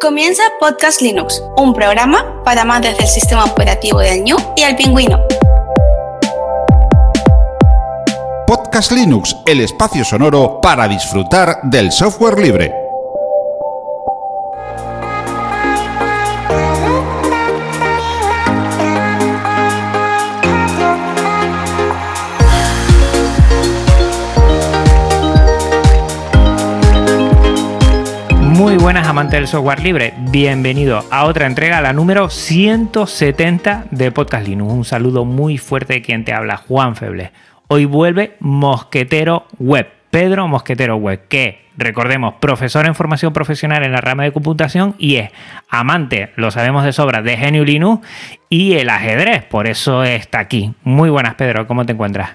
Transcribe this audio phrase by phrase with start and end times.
[0.00, 5.18] Comienza Podcast Linux, un programa para amantes del sistema operativo del New y el pingüino.
[8.46, 12.79] Podcast Linux, el espacio sonoro para disfrutar del software libre.
[29.30, 34.72] Del software libre, bienvenido a otra entrega, la número 170 de Podcast Linux.
[34.72, 37.30] Un saludo muy fuerte de quien te habla, Juan Feble.
[37.68, 44.00] Hoy vuelve Mosquetero Web, Pedro Mosquetero Web, que recordemos, profesor en formación profesional en la
[44.00, 45.30] rama de computación y es
[45.68, 48.04] amante, lo sabemos de sobra, de Genio Linux
[48.48, 50.74] y el ajedrez, por eso está aquí.
[50.82, 52.32] Muy buenas, Pedro, ¿cómo te encuentras?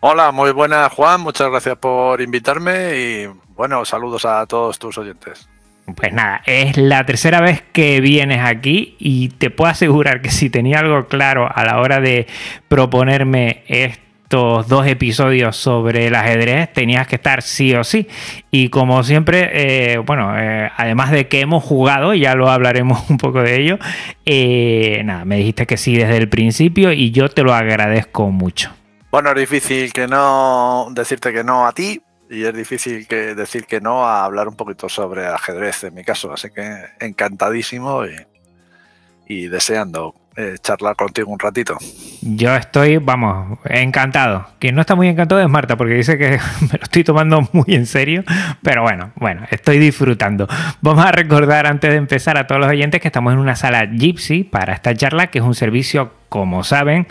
[0.00, 5.50] Hola, muy buenas, Juan, muchas gracias por invitarme y bueno, saludos a todos tus oyentes.
[5.94, 10.50] Pues nada, es la tercera vez que vienes aquí y te puedo asegurar que si
[10.50, 12.26] tenía algo claro a la hora de
[12.68, 18.06] proponerme estos dos episodios sobre el ajedrez, tenías que estar sí o sí.
[18.50, 23.18] Y como siempre, eh, bueno, eh, además de que hemos jugado, ya lo hablaremos un
[23.18, 23.78] poco de ello,
[24.24, 28.70] eh, nada, me dijiste que sí desde el principio y yo te lo agradezco mucho.
[29.10, 32.00] Bueno, es difícil que no decirte que no a ti,
[32.30, 36.04] y es difícil que decir que no a hablar un poquito sobre ajedrez en mi
[36.04, 38.04] caso, así que encantadísimo
[39.26, 41.76] y, deseando eh, charlar contigo un ratito.
[42.22, 44.46] Yo estoy, vamos, encantado.
[44.58, 46.30] Quien no está muy encantado es Marta, porque dice que
[46.62, 48.24] me lo estoy tomando muy en serio,
[48.62, 50.48] pero bueno, bueno, estoy disfrutando.
[50.80, 53.84] Vamos a recordar antes de empezar a todos los oyentes que estamos en una sala
[53.84, 57.06] Gypsy para esta charla, que es un servicio, como saben,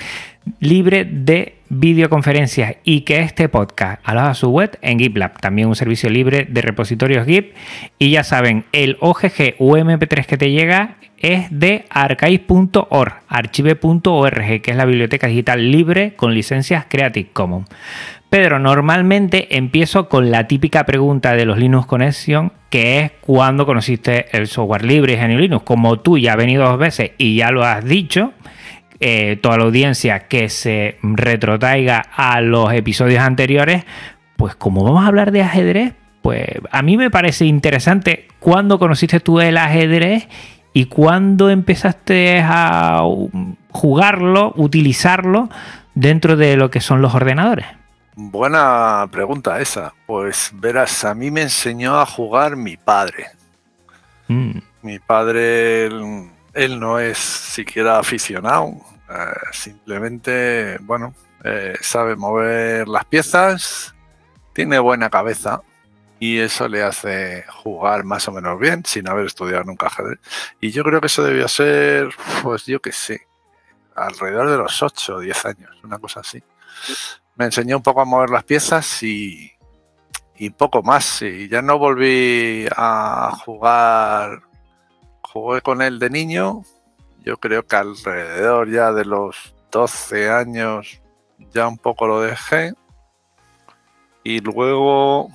[0.59, 6.09] libre de videoconferencias y que este podcast aloja su web en GitLab, también un servicio
[6.09, 7.53] libre de repositorios Git.
[7.99, 14.71] Y ya saben, el OGG o MP3 que te llega es de archive.org, archive.org, que
[14.71, 17.67] es la biblioteca digital libre con licencias Creative Commons.
[18.29, 24.27] Pedro, normalmente empiezo con la típica pregunta de los Linux Connection, que es cuándo conociste
[24.37, 25.63] el software libre y Linux.
[25.63, 28.33] Como tú ya has venido dos veces y ya lo has dicho,
[28.99, 33.85] eh, toda la audiencia que se retrotraiga a los episodios anteriores,
[34.37, 39.19] pues como vamos a hablar de ajedrez, pues a mí me parece interesante cuándo conociste
[39.19, 40.27] tú el ajedrez
[40.73, 43.01] y cuándo empezaste a
[43.71, 45.49] jugarlo, utilizarlo
[45.95, 47.65] dentro de lo que son los ordenadores.
[48.15, 49.93] Buena pregunta esa.
[50.05, 53.27] Pues verás, a mí me enseñó a jugar mi padre.
[54.27, 54.59] Mm.
[54.81, 58.73] Mi padre, él no es siquiera aficionado,
[59.09, 61.13] eh, simplemente, bueno,
[61.43, 63.93] eh, sabe mover las piezas,
[64.53, 65.61] tiene buena cabeza
[66.19, 70.19] y eso le hace jugar más o menos bien sin haber estudiado nunca ajedrez.
[70.59, 72.09] Y yo creo que eso debió ser,
[72.43, 73.27] pues yo qué sé,
[73.95, 76.43] alrededor de los 8 o 10 años, una cosa así.
[77.35, 79.53] Me enseñó un poco a mover las piezas y,
[80.37, 81.21] y poco más.
[81.21, 84.41] Y ya no volví a jugar.
[85.21, 86.63] Jugué con él de niño,
[87.23, 91.01] yo creo que alrededor ya de los 12 años
[91.53, 92.73] ya un poco lo dejé.
[94.23, 95.29] Y luego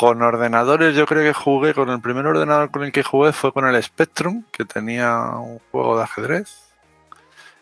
[0.00, 3.52] con ordenadores yo creo que jugué, con el primer ordenador con el que jugué fue
[3.52, 6.72] con el Spectrum, que tenía un juego de ajedrez.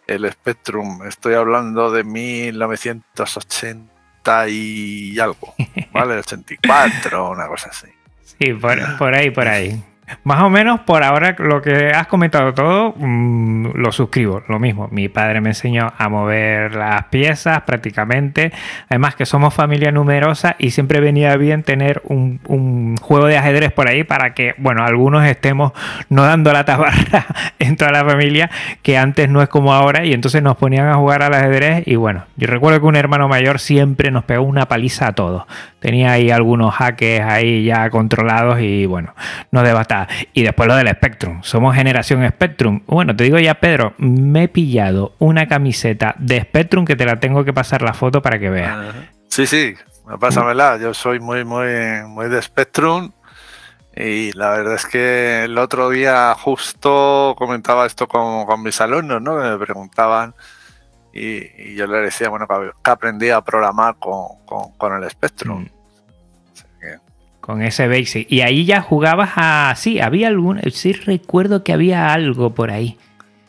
[0.07, 5.53] El Spectrum, estoy hablando de 1980 y algo,
[5.93, 6.15] ¿vale?
[6.19, 7.89] 84, una cosa así.
[8.23, 9.83] Sí, por ahí, por ahí.
[10.25, 14.89] Más o menos por ahora lo que has comentado todo mm, lo suscribo, lo mismo.
[14.91, 18.53] Mi padre me enseñó a mover las piezas prácticamente.
[18.89, 22.39] Además que somos familia numerosa y siempre venía bien tener un,
[23.01, 25.73] juego de ajedrez por ahí para que, bueno, algunos estemos
[26.09, 27.27] no dando la tabarra
[27.59, 28.51] en toda la familia,
[28.83, 31.97] que antes no es como ahora y entonces nos ponían a jugar al ajedrez y
[31.97, 35.45] bueno, yo recuerdo que un hermano mayor siempre nos pegó una paliza a todos.
[35.81, 39.15] Tenía ahí algunos hackers ahí ya controlados y bueno,
[39.53, 39.98] nos devastaba.
[40.33, 41.43] Y después lo del Spectrum.
[41.43, 42.83] Somos generación Spectrum.
[42.87, 47.19] Bueno, te digo ya, Pedro, me he pillado una camiseta de Spectrum que te la
[47.19, 48.95] tengo que pasar la foto para que veas.
[49.29, 49.75] Sí, sí,
[50.21, 50.77] pásamela.
[50.79, 53.13] Yo soy muy, muy, muy de Spectrum.
[53.97, 59.21] Y la verdad es que el otro día justo comentaba esto con, con mis alumnos,
[59.21, 59.37] ¿no?
[59.37, 60.35] Que me preguntaban
[61.13, 64.45] y, yo les decía, bueno, que aprendí a programar con,
[64.77, 65.63] con, el Spectrum.
[65.63, 65.78] Mm
[67.49, 68.31] con ese basic.
[68.31, 69.73] Y ahí ya jugabas a.
[69.75, 70.61] Sí, había algún.
[70.71, 72.99] Sí, recuerdo que había algo por ahí.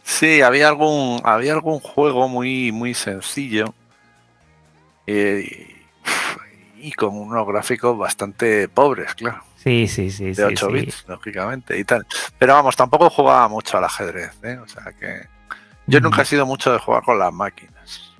[0.04, 3.74] Sí, había algún, había algún juego muy, muy sencillo.
[5.06, 5.84] Eh,
[6.78, 9.44] y con unos gráficos bastante pobres, claro.
[9.58, 10.32] Sí, sí, sí.
[10.32, 12.08] De 8 bits, lógicamente, y tal.
[12.38, 14.60] Pero vamos, tampoco jugaba mucho al ajedrez, ¿eh?
[14.64, 15.24] O sea que.
[15.88, 18.14] Yo nunca he sido mucho de jugar con las máquinas.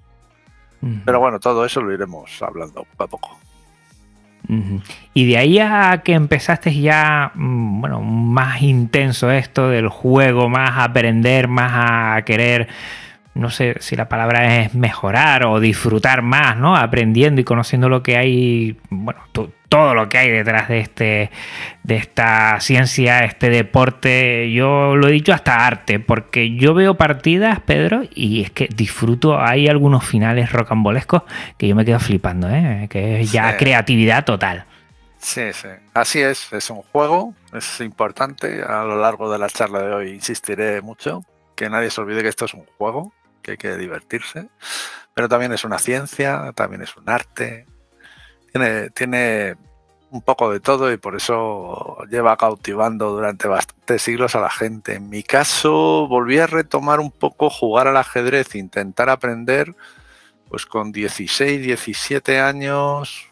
[1.06, 3.40] Pero bueno, todo eso lo iremos hablando poco a poco.
[5.14, 10.72] Y de ahí a que empezaste ya, mm, bueno, más intenso esto del juego, más
[10.72, 12.68] a aprender, más a querer
[13.36, 16.76] no sé si la palabra es mejorar o disfrutar más, ¿no?
[16.76, 19.22] Aprendiendo y conociendo lo que hay, bueno,
[19.70, 21.32] todo lo que hay detrás de este
[21.84, 27.60] de esta ciencia, este deporte, yo lo he dicho hasta arte, porque yo veo partidas,
[27.62, 31.24] Pedro, y es que disfruto, hay algunos finales rocambolescos
[31.58, 32.88] que yo me quedo flipando, ¿eh?
[32.90, 34.66] que es ya creatividad total.
[35.18, 35.68] Sí, sí.
[35.94, 38.64] Así es, es un juego, es importante.
[38.64, 41.24] A lo largo de la charla de hoy insistiré mucho,
[41.56, 44.48] que nadie se olvide que esto es un juego que hay que divertirse,
[45.14, 47.66] pero también es una ciencia, también es un arte,
[48.52, 49.56] tiene, tiene
[50.12, 54.96] un poco de todo y por eso lleva cautivando durante bastantes siglos a la gente.
[54.96, 59.76] En mi caso, volví a retomar un poco jugar al ajedrez, intentar aprender,
[60.50, 63.28] pues con 16, 17 años,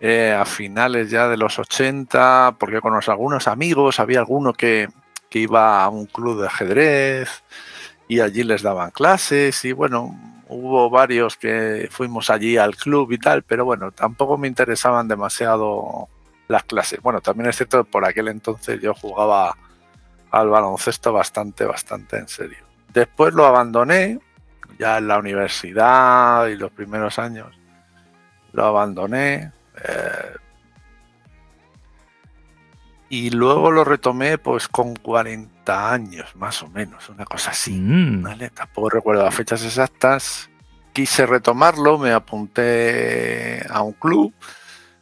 [0.00, 4.88] eh, a finales ya de los 80, porque con algunos amigos, había alguno que,
[5.30, 7.42] que iba a un club de ajedrez,
[8.08, 10.18] y allí les daban clases y bueno,
[10.68, 16.08] hubo varios que fuimos allí al club y tal, pero bueno, tampoco me interesaban demasiado
[16.46, 17.00] las clases.
[17.00, 19.56] Bueno, también es cierto que por aquel entonces yo jugaba
[20.30, 22.58] al baloncesto bastante, bastante en serio.
[22.92, 24.20] Después lo abandoné,
[24.78, 27.58] ya en la universidad y los primeros años,
[28.52, 29.52] lo abandoné.
[29.76, 30.36] Eh,
[33.10, 37.72] y luego lo retomé pues con 40 años, más o menos, una cosa así.
[37.72, 38.22] Mm.
[38.22, 38.50] ¿vale?
[38.50, 40.50] Tampoco recuerdo las fechas exactas.
[40.92, 44.32] Quise retomarlo, me apunté a un club.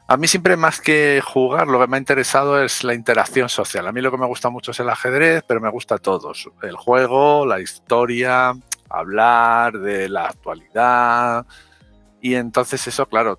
[0.09, 3.87] A mí siempre más que jugar, lo que me ha interesado es la interacción social.
[3.87, 6.33] A mí lo que me gusta mucho es el ajedrez, pero me gusta todo.
[6.63, 8.55] El juego, la historia,
[8.89, 11.47] hablar de la actualidad.
[12.21, 13.37] Y entonces eso, claro,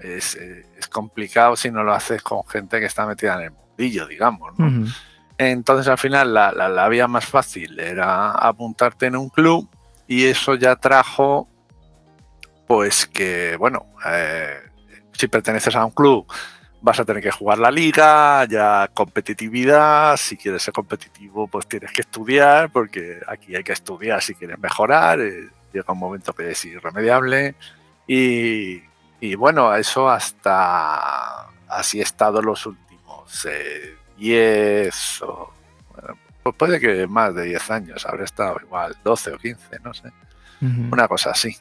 [0.00, 3.68] es, es complicado si no lo haces con gente que está metida en el mundo
[3.78, 4.54] digamos.
[5.38, 9.68] Entonces al final la, vía más fácil era apuntarte en un club
[10.06, 11.47] y eso ya trajo
[12.68, 14.60] pues que, bueno, eh,
[15.12, 16.26] si perteneces a un club
[16.80, 21.90] vas a tener que jugar la liga, ya competitividad, si quieres ser competitivo pues tienes
[21.92, 26.50] que estudiar, porque aquí hay que estudiar si quieres mejorar, eh, llega un momento que
[26.50, 27.56] es irremediable
[28.06, 28.82] y,
[29.18, 33.48] y bueno, eso hasta así he estado los últimos
[34.18, 35.52] 10 o
[36.42, 40.12] pues puede que más de 10 años, habré estado igual 12 o 15, no sé,
[40.60, 41.56] una cosa así.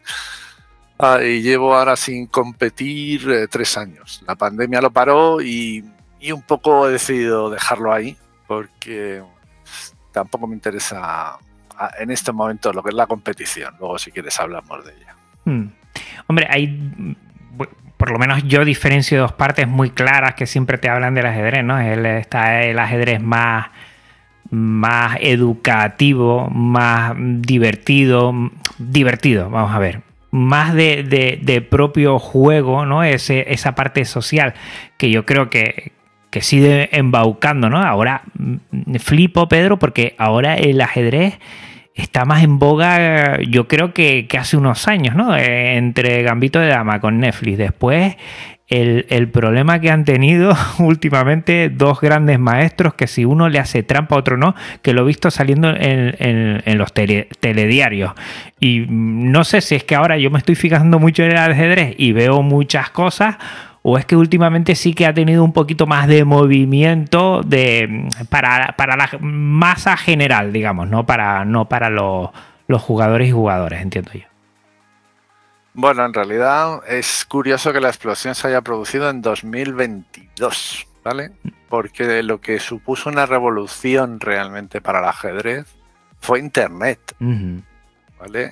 [0.99, 4.23] Ah, y llevo ahora sin competir eh, tres años.
[4.25, 5.83] La pandemia lo paró y,
[6.31, 8.17] un poco he decidido dejarlo ahí
[8.47, 9.21] porque
[10.11, 11.37] tampoco me interesa
[11.77, 13.75] ah, en este momento lo que es la competición.
[13.79, 15.15] Luego si quieres hablamos de ella.
[15.45, 15.67] Hmm.
[16.27, 17.15] Hombre, hay
[17.97, 21.63] por lo menos yo diferencio dos partes muy claras que siempre te hablan del ajedrez,
[21.63, 21.79] ¿no?
[21.79, 23.67] está el ajedrez más,
[24.51, 28.33] más educativo, más divertido,
[28.77, 33.03] divertido, vamos a ver, más de, propio juego, ¿no?
[33.03, 34.53] Ese, esa parte social
[34.97, 35.91] que yo creo que,
[36.29, 37.81] que sigue embaucando, ¿no?
[37.81, 41.39] Ahora mm, flipo, Pedro, porque ahora el ajedrez
[41.97, 45.35] está más en boga, yo creo que, hace unos años, ¿no?
[45.35, 47.57] Eh, entre Gambito de Dama con Netflix.
[47.57, 48.15] Después,
[48.67, 54.15] el, problema que han tenido últimamente dos grandes maestros, que si uno le hace trampa
[54.15, 58.13] a otro no, que lo he visto saliendo en, los telediarios.
[58.59, 61.95] Y no sé si es que ahora yo me estoy fijando mucho en el ajedrez
[61.97, 63.37] y veo muchas cosas
[63.89, 68.75] ¿O es que últimamente sí que ha tenido un poquito más de movimiento de, para,
[68.77, 72.31] la masa general, digamos, no para, no para los,
[72.81, 74.25] jugadores y jugadores, entiendo yo?
[75.79, 81.33] Bueno, en realidad es curioso que la explosión se haya producido en 2022, ¿vale?
[81.69, 85.67] Porque lo que supuso una revolución realmente para el ajedrez
[86.19, 87.15] fue Internet.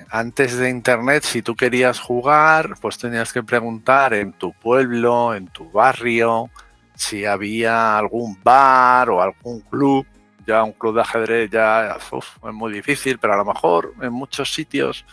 [0.08, 5.48] Antes de Internet, si tú querías jugar, pues tenías que preguntar en tu pueblo, en
[5.48, 6.48] tu barrio,
[6.94, 10.06] si había algún bar o algún club.
[10.46, 14.54] Ya un club de ajedrez ya es muy difícil, pero a lo mejor en muchos
[14.54, 15.04] sitios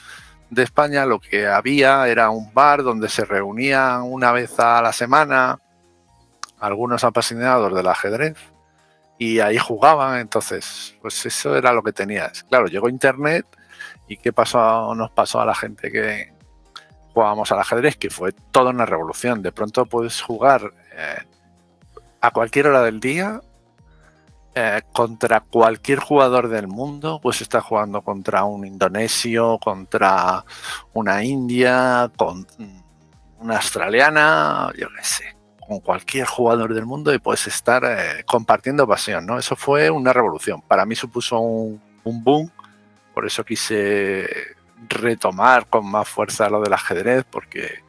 [0.54, 4.94] de España lo que había era un bar donde se reunían una vez a la
[4.94, 5.60] semana
[6.60, 8.38] algunos apasionados del ajedrez
[9.18, 10.20] y ahí jugaban.
[10.20, 12.44] Entonces, pues eso era lo que tenías.
[12.44, 13.46] Claro, llegó Internet
[14.08, 16.34] ¿Y qué pasó, nos pasó a la gente que
[17.14, 17.96] jugábamos al ajedrez?
[17.98, 19.42] Que fue toda una revolución.
[19.42, 21.24] De pronto puedes jugar eh,
[22.22, 23.42] a cualquier hora del día,
[24.56, 30.46] eh, contra cualquier jugador del mundo, pues está jugando contra un indonesio, contra
[30.94, 32.46] una india, con
[33.40, 35.36] una australiana, yo qué sé,
[35.68, 39.40] con cualquier jugador del mundo y puedes estar eh, compartiendo pasión, ¿no?
[39.40, 40.62] Eso fue una revolución.
[40.62, 42.52] Para mí supuso un, boom,
[43.16, 44.30] por eso quise
[44.88, 47.80] retomar con más fuerza lo del ajedrez, porque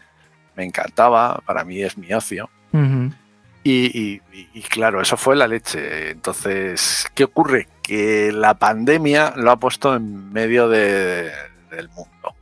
[0.57, 2.49] me encantaba, para mí es mi ocio.
[3.67, 4.21] Y,
[4.69, 6.11] claro, eso fue la leche.
[6.11, 7.67] Entonces, ¿qué ocurre?
[7.83, 12.35] Que la pandemia lo ha puesto en medio del mundo.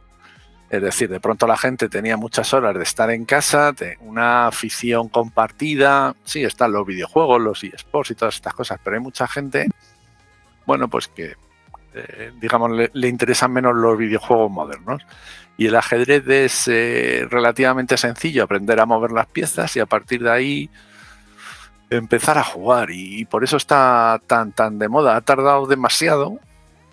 [0.68, 4.48] Es decir, de pronto la gente tenía muchas horas de estar en casa, de una
[4.48, 6.16] afición compartida.
[6.24, 9.68] Sí, están los videojuegos, los eSports y todas estas cosas, pero hay mucha gente,
[10.66, 11.36] bueno, pues que,
[11.94, 15.06] eh, digamos, le, interesan menos los videojuegos modernos.
[15.56, 20.22] Y el ajedrez es eh, relativamente sencillo, aprender a mover las piezas y a partir
[20.22, 20.70] de ahí
[21.96, 22.90] empezar a jugar.
[22.90, 25.16] Y, por eso está tan, tan de moda.
[25.16, 26.38] Ha tardado demasiado.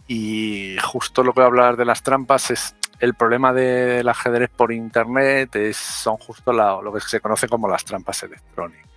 [0.07, 4.49] Y justo lo que voy a hablar de las trampas es el problema del ajedrez
[4.49, 8.89] por internet es, son justo lo que se conoce como las trampas electrónicas.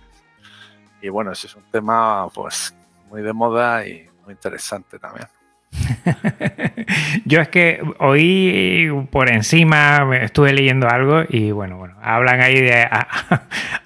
[1.01, 2.75] Y bueno, ese es un tema pues
[3.09, 5.27] muy de moda y muy interesante también.
[7.25, 12.87] Yo es que oí por encima, estuve leyendo algo y bueno, bueno, hablan ahí de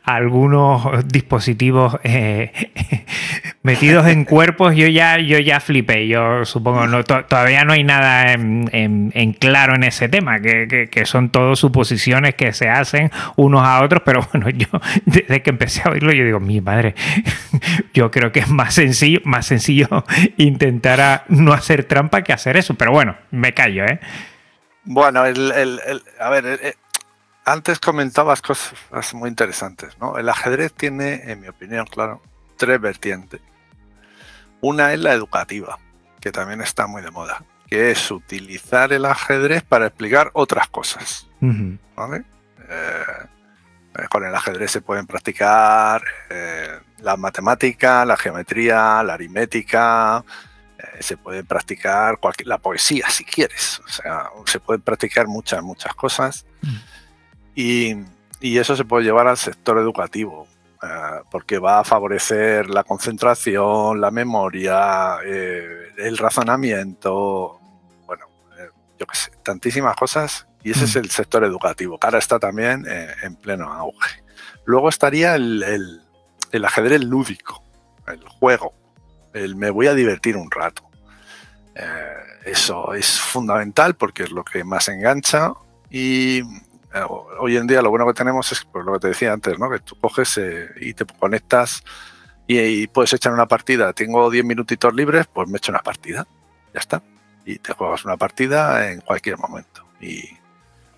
[0.07, 2.53] algunos dispositivos eh,
[3.61, 4.73] metidos en cuerpos.
[4.73, 6.07] Yo ya, yo ya flipé.
[6.07, 11.59] Yo supongo no, todavía no hay nada en, claro en ese tema, que, son todos
[11.59, 14.01] suposiciones que se hacen unos a otros.
[14.05, 14.67] Pero bueno, yo
[15.05, 16.95] desde que empecé a oírlo, yo digo, mi madre,
[17.93, 20.05] yo creo que es más sencillo, más sencillo
[20.37, 22.75] intentar no hacer trampa que hacer eso.
[22.75, 23.99] Pero bueno, me callo, ¿eh?
[24.85, 26.77] Bueno, el, a ver,
[27.47, 30.17] antes comentabas cosas muy interesantes, ¿no?
[30.17, 32.21] El ajedrez tiene, en mi opinión, claro,
[32.57, 33.39] tres vertientes.
[34.59, 35.79] Una es la educativa,
[36.19, 41.27] que también está muy de moda, que es utilizar el ajedrez para explicar otras cosas.
[41.39, 42.25] ¿vale?
[42.67, 43.03] Eh,
[44.09, 50.21] con el ajedrez se pueden practicar eh, la matemática, la geometría, la aritmética,
[50.77, 53.79] eh, se puede practicar la poesía si quieres.
[53.85, 56.45] O sea, se pueden practicar muchas, muchas cosas.
[57.59, 58.05] Y,
[58.39, 60.47] eso se puede llevar al sector educativo,
[60.83, 60.87] eh,
[61.31, 67.59] porque va a favorecer la concentración, la memoria, eh, el razonamiento,
[68.05, 68.25] bueno,
[68.59, 70.47] eh, yo qué sé, tantísimas cosas.
[70.63, 70.99] Y ese es mm.
[70.99, 72.85] el sector educativo, que ahora está también
[73.23, 74.23] en pleno auge.
[74.65, 75.99] Luego estaría el,
[76.51, 77.63] el, ajedrez lúdico,
[78.07, 78.73] el juego,
[79.33, 80.83] el me voy a divertir un rato.
[82.45, 85.53] eso es fundamental porque es lo que más engancha
[85.89, 86.43] y eh,
[87.39, 89.69] hoy en día lo bueno que tenemos es pues, lo que te decía antes, ¿no?
[89.69, 91.83] que tú coges eh, y te conectas
[92.47, 93.91] y, puedes echar una partida.
[93.93, 96.25] Tengo 10 minutitos libres, pues me echo una partida.
[96.73, 97.03] Ya está.
[97.45, 99.85] Y te juegas una partida en cualquier momento.
[99.99, 100.37] Y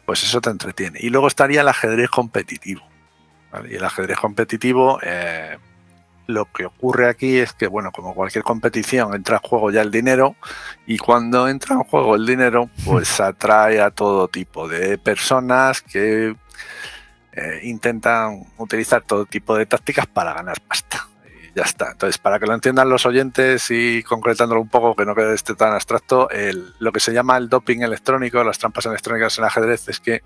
[0.05, 1.00] pues eso te entretiene.
[1.01, 2.81] Y luego estaría el ajedrez competitivo.
[3.67, 5.58] Y el ajedrez competitivo, eh,
[6.29, 9.89] lo que ocurre aquí es que, bueno, como cualquier competición, entra en juego ya el
[9.89, 10.36] dinero
[10.86, 16.36] y cuando entra en juego el dinero, pues atrae a todo tipo de personas que
[17.33, 21.07] eh, intentan utilizar todo tipo de tácticas para ganar pasta.
[21.25, 21.93] Y ya está.
[21.93, 25.55] Entonces, para que lo entiendan los oyentes y concretándolo un poco, que no quede este
[25.55, 26.29] tan abstracto,
[26.77, 30.21] lo que se llama el doping electrónico, las trampas electrónicas en ajedrez, es que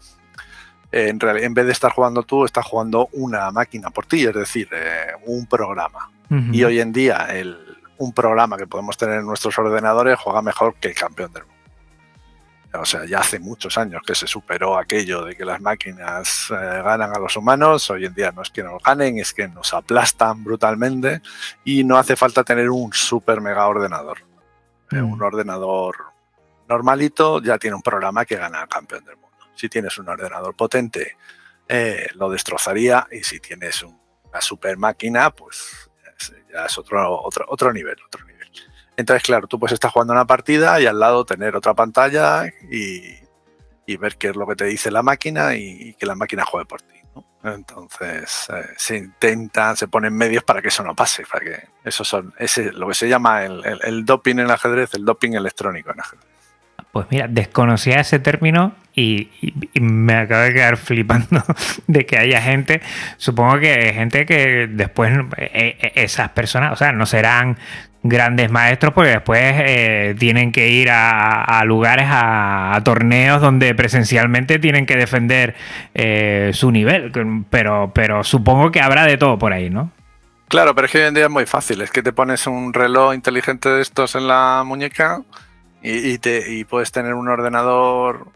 [0.93, 4.69] en, en, vez de estar jugando tú, está jugando una máquina por ti, es decir,
[4.71, 6.11] eh, un programa.
[6.51, 10.73] Y hoy en día el, un programa que podemos tener en nuestros ordenadores juega mejor
[10.75, 11.53] que el campeón del mundo.
[12.81, 16.55] O sea, ya hace muchos años que se superó aquello de que las máquinas eh,
[16.55, 17.87] ganan a los humanos.
[17.91, 21.21] Hoy en día no es que nos ganen, es que nos aplastan brutalmente
[21.63, 24.17] y no hace falta tener un super mega ordenador.
[24.91, 25.95] Eh, un ordenador
[26.67, 29.22] normalito ya tiene un programa que gana al campeón del mundo.
[29.55, 31.17] Si tienes un ordenador potente,
[31.67, 35.89] eh, lo destrozaría y si tienes una super máquina, pues
[36.51, 38.33] ya es otro, otro, otro nivel, otro nivel.
[38.95, 43.21] Entonces, claro, tú puedes estar jugando una partida y al lado tener otra pantalla y,
[43.97, 46.81] ver qué es lo que te dice la máquina y, que la máquina juegue por
[46.81, 46.95] ti.
[47.43, 52.03] Entonces eh, se intenta, se ponen medios para que eso no pase, para que eso
[52.03, 55.99] son, ese, lo que se llama el, el doping en ajedrez, el doping electrónico en
[55.99, 56.32] ajedrez.
[56.93, 59.31] Pues mira, desconocía ese término y,
[59.73, 61.43] me acabo de quedar flipando
[61.87, 62.83] de que haya gente,
[63.17, 67.57] supongo que gente que después eh, eh, esas personas, o sea, no serán
[68.03, 74.85] grandes maestros porque después eh, tienen que ir a, lugares, a, torneos donde presencialmente tienen
[74.85, 75.55] que defender
[76.53, 77.11] su nivel,
[77.49, 79.89] pero, pero supongo que habrá de todo por ahí, ¿no?
[80.47, 81.81] Claro, pero es que hoy en día es muy fácil.
[81.81, 85.23] Es que te pones un reloj inteligente de estos en la muñeca
[85.83, 88.27] y, te, puedes tener un ordenador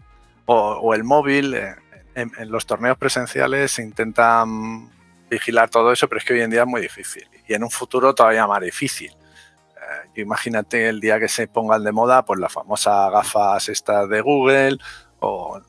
[0.45, 1.53] o, el móvil.
[1.53, 1.75] Eh,
[2.15, 4.89] en, los torneos presenciales se intentan
[5.29, 7.27] vigilar todo eso, pero es que hoy en día es muy difícil.
[7.47, 9.11] Y en un futuro todavía más difícil.
[9.11, 14.21] Eh, imagínate el día que se pongan de moda, pues las famosas gafas estas de
[14.21, 14.77] Google
[15.19, 15.61] o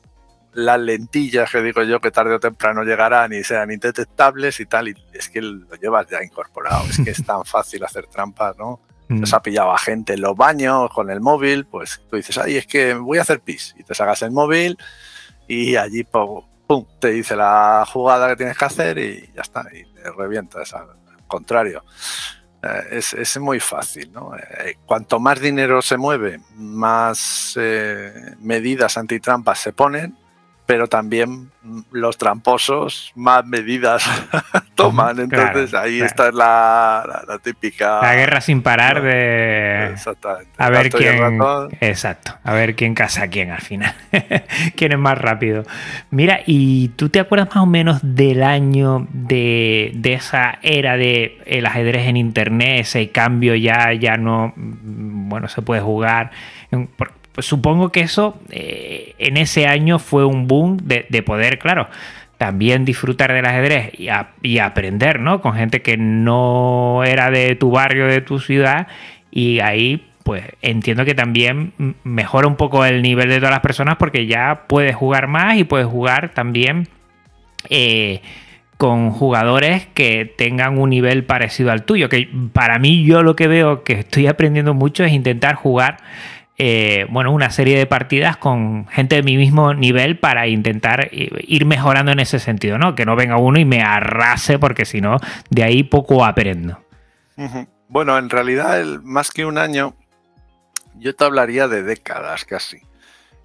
[0.53, 4.89] las lentillas que digo yo que tarde o temprano llegarán y serán indetectables y tal,
[4.89, 8.81] y es que lo llevas ya incorporado, es que es tan fácil hacer trampas, ¿no?
[9.09, 9.25] Mm.
[9.25, 12.57] Se ha pillado a gente en los baños con el móvil, pues tú dices, ay,
[12.57, 14.77] es que voy a hacer pis, y te sacas el móvil
[15.47, 16.05] y allí
[16.99, 20.89] te dice la jugada que tienes que hacer y ya está, y te revientas al
[21.27, 21.83] contrario.
[22.61, 24.11] Eh, es, muy fácil.
[24.11, 24.35] ¿no?
[24.35, 30.15] Eh, cuanto más dinero se mueve, más eh, medidas antitrampas se ponen
[30.69, 31.49] pero también
[31.91, 34.07] los tramposos más medidas
[34.75, 35.17] toman.
[35.19, 37.99] Entonces ahí está la, típica.
[38.03, 39.89] La guerra sin parar de.
[39.91, 40.51] Exactamente.
[40.59, 41.39] A ver quién.
[41.81, 42.37] Exacto.
[42.43, 43.95] A ver quién casa a quién al final.
[44.75, 45.63] quién es más rápido.
[46.11, 51.65] Mira, ¿y tú te acuerdas más o menos del año de, esa era de el
[51.65, 52.81] ajedrez en internet?
[52.81, 54.53] Ese cambio ya, ya no.
[54.55, 56.29] Bueno, se puede jugar.
[57.41, 61.87] Supongo que eso eh, en ese año fue un boom de, poder, claro,
[62.37, 63.91] también disfrutar del ajedrez
[64.41, 65.41] y, aprender, ¿no?
[65.41, 68.87] Con gente que no era de tu barrio, de tu ciudad,
[69.31, 73.95] y ahí pues entiendo que también mejora un poco el nivel de todas las personas
[73.97, 76.87] porque ya puedes jugar más y puedes jugar también
[77.69, 78.21] eh,
[78.77, 82.07] con jugadores que tengan un nivel parecido al tuyo.
[82.07, 85.97] Que para mí yo lo que veo que estoy aprendiendo mucho es intentar jugar
[86.61, 91.65] eh, bueno, una serie de partidas con gente de mi mismo nivel para intentar ir
[91.65, 92.95] mejorando en ese sentido, ¿no?
[92.95, 96.83] Que no venga uno y me arrase, porque si no, de ahí poco aprendo.
[97.87, 99.95] Bueno, en realidad, más que un año,
[100.95, 102.81] yo te hablaría de décadas casi.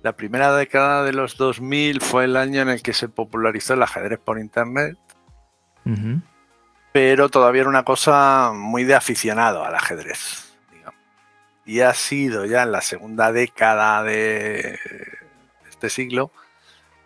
[0.02, 3.84] La primera década de los 2000 fue el año en el que se popularizó el
[3.84, 4.98] ajedrez por internet,
[6.92, 10.43] pero todavía era una cosa muy de aficionado al ajedrez
[11.66, 14.78] y ha sido ya en la segunda década de
[15.68, 16.30] este siglo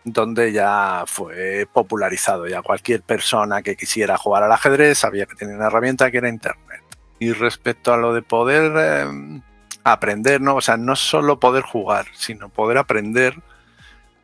[0.05, 2.47] donde ya fue popularizado.
[2.47, 6.29] Ya cualquier persona que quisiera jugar al ajedrez sabía que tenía una herramienta que era
[6.29, 6.83] Internet.
[7.19, 9.43] Y respecto a lo de poder em,
[9.85, 10.57] aprender, ¿no?
[10.57, 13.35] O sea, no solo poder jugar, sino poder aprender.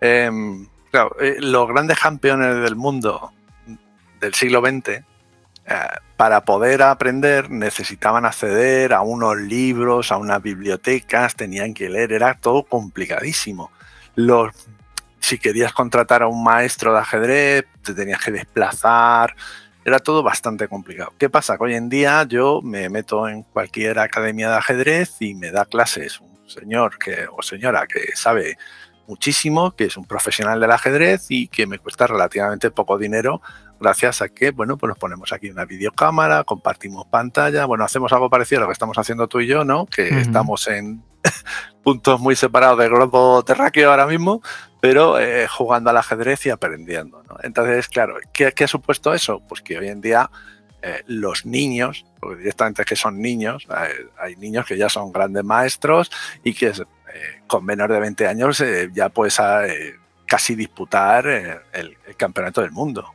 [0.01, 0.69] Em,
[1.21, 3.33] eh, los grandes campeones del mundo
[4.21, 5.05] del siglo XX
[6.17, 12.35] para poder aprender necesitaban acceder a unos libros, a unas bibliotecas, tenían que leer, era
[12.35, 13.71] todo complicadísimo.
[14.15, 14.55] Los,
[15.21, 19.35] si querías contratar a un maestro de ajedrez, te tenías que desplazar,
[19.85, 21.13] era todo bastante complicado.
[21.19, 21.57] ¿Qué pasa?
[21.57, 25.65] Que hoy en día yo me meto en cualquier academia de ajedrez y me da
[25.65, 28.57] clases un señor que, o señora que sabe
[29.07, 33.43] muchísimo, que es un profesional del ajedrez y que me cuesta relativamente poco dinero
[33.81, 38.31] gracias a que, bueno, pues nos ponemos aquí una videocámara, compartimos pantalla, bueno, hacemos algo
[38.31, 39.87] parecido a lo que estamos haciendo tú y yo, ¿no?
[39.87, 41.03] Que estamos en
[41.83, 44.43] puntos muy separados del globo terráqueo ahora mismo,
[44.81, 47.37] pero eh, jugando al ajedrez y aprendiendo, ¿no?
[47.43, 49.41] Entonces, claro, ¿qué, ha supuesto eso?
[49.49, 50.31] Pues que hoy en día
[50.83, 53.67] eh, los niños, porque directamente es que son niños,
[54.19, 56.11] hay, niños que ya son grandes maestros
[56.43, 56.75] y que eh,
[57.47, 59.41] con menos de 20 años ya puedes
[60.27, 63.15] casi disputar el, campeonato del mundo.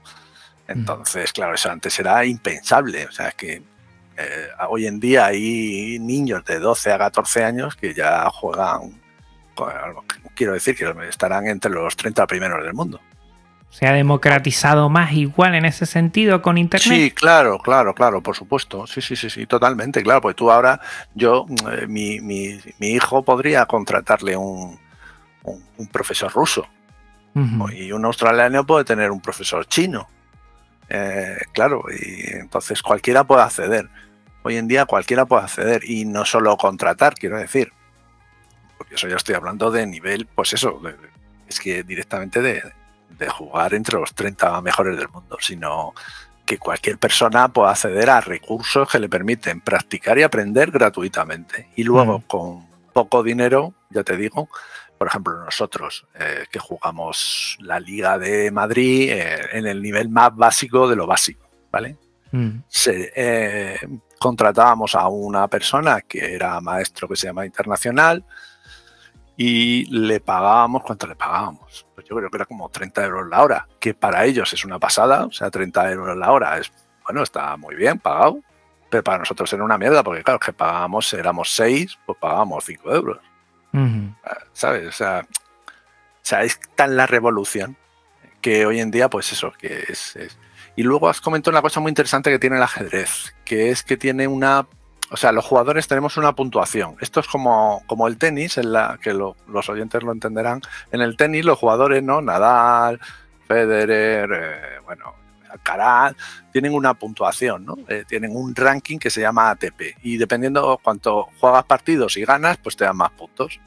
[0.69, 3.07] Entonces, claro, eso antes era impensable.
[3.07, 3.63] O sea, es que
[4.17, 9.01] eh, hoy en día hay niños de 12 a 14 años que ya juegan,
[10.35, 12.99] quiero decir que estarán entre los 30 primeros del mundo.
[13.71, 16.89] ¿Se ha democratizado más igual en ese sentido con Internet?
[16.89, 18.85] Sí, claro, claro, claro, por supuesto.
[18.87, 20.21] Sí, sí, sí, sí, totalmente, claro.
[20.21, 20.79] Pues tú ahora,
[21.13, 24.79] yo, eh, mi, mi, hijo podría contratarle un,
[25.43, 26.67] un, profesor ruso.
[27.71, 30.09] Y un australiano puede tener un profesor chino.
[30.89, 33.89] Eh, claro, y entonces cualquiera puede acceder.
[34.43, 37.71] Hoy en día cualquiera puede acceder y no solo contratar, quiero decir.
[38.77, 40.81] Porque eso ya estoy hablando de nivel, pues eso,
[41.47, 42.61] es que directamente de,
[43.29, 45.93] jugar entre los 30 mejores del mundo, sino
[46.45, 51.67] que cualquier persona pueda acceder a recursos que le permiten practicar y aprender gratuitamente.
[51.75, 52.21] Y luego, mm.
[52.23, 54.47] con poco dinero, ya te digo,
[54.99, 60.35] por ejemplo, nosotros eh, que jugamos la Liga de Madrid eh, en el nivel más
[60.35, 61.97] básico de lo básico, ¿vale?
[62.31, 62.57] Mm.
[62.85, 63.79] Eh,
[64.19, 68.25] contratábamos a una persona que era maestro que se llama internacional
[69.37, 71.87] y le pagábamos, ¿cuánto le pagábamos?
[71.95, 74.79] Pues yo creo que era como 30 euros la hora, que para ellos es una
[74.79, 76.73] pasada, o sea, 30 euros la hora es,
[77.05, 78.41] bueno, está muy bien pagado,
[78.89, 82.93] pero para nosotros era una mierda, porque claro, que pagábamos, éramos 6, pues pagábamos 5
[82.93, 83.28] euros.
[84.53, 84.87] ¿Sabes?
[84.87, 87.77] O sea, o sea, es tan la revolución
[88.41, 90.17] que hoy en día, pues eso, que es,
[90.75, 93.97] Y luego has comentado una cosa muy interesante que tiene el ajedrez, que es que
[93.97, 94.67] tiene una...
[95.11, 96.95] O sea, los jugadores tenemos una puntuación.
[97.01, 100.61] Esto es como, como el tenis, en que los oyentes lo entenderán.
[100.91, 102.21] En el tenis los jugadores, ¿no?
[102.21, 102.99] Nadal,
[103.47, 105.15] Federer, eh, bueno,
[105.49, 106.15] Alcaraz,
[106.51, 107.77] tienen una puntuación, ¿no?
[107.87, 109.97] Eh, tienen un ranking que se llama ATP.
[110.03, 113.59] Y dependiendo cuánto juegas partidos y ganas, pues te dan más puntos.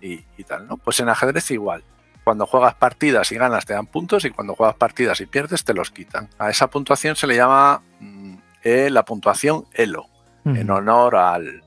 [0.00, 0.76] Y, y tal, ¿no?
[0.76, 1.82] Pues en ajedrez igual
[2.28, 5.72] cuando juegas partidas y ganas te dan puntos y cuando juegas partidas y pierdes te
[5.72, 6.28] los quitan.
[6.36, 10.10] A esa puntuación se le llama mm, eh, la puntuación ELO,
[10.44, 11.62] en honor al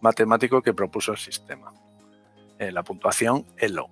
[0.00, 1.74] matemático que propuso el sistema.
[2.58, 3.90] Eh, la puntuación ELO.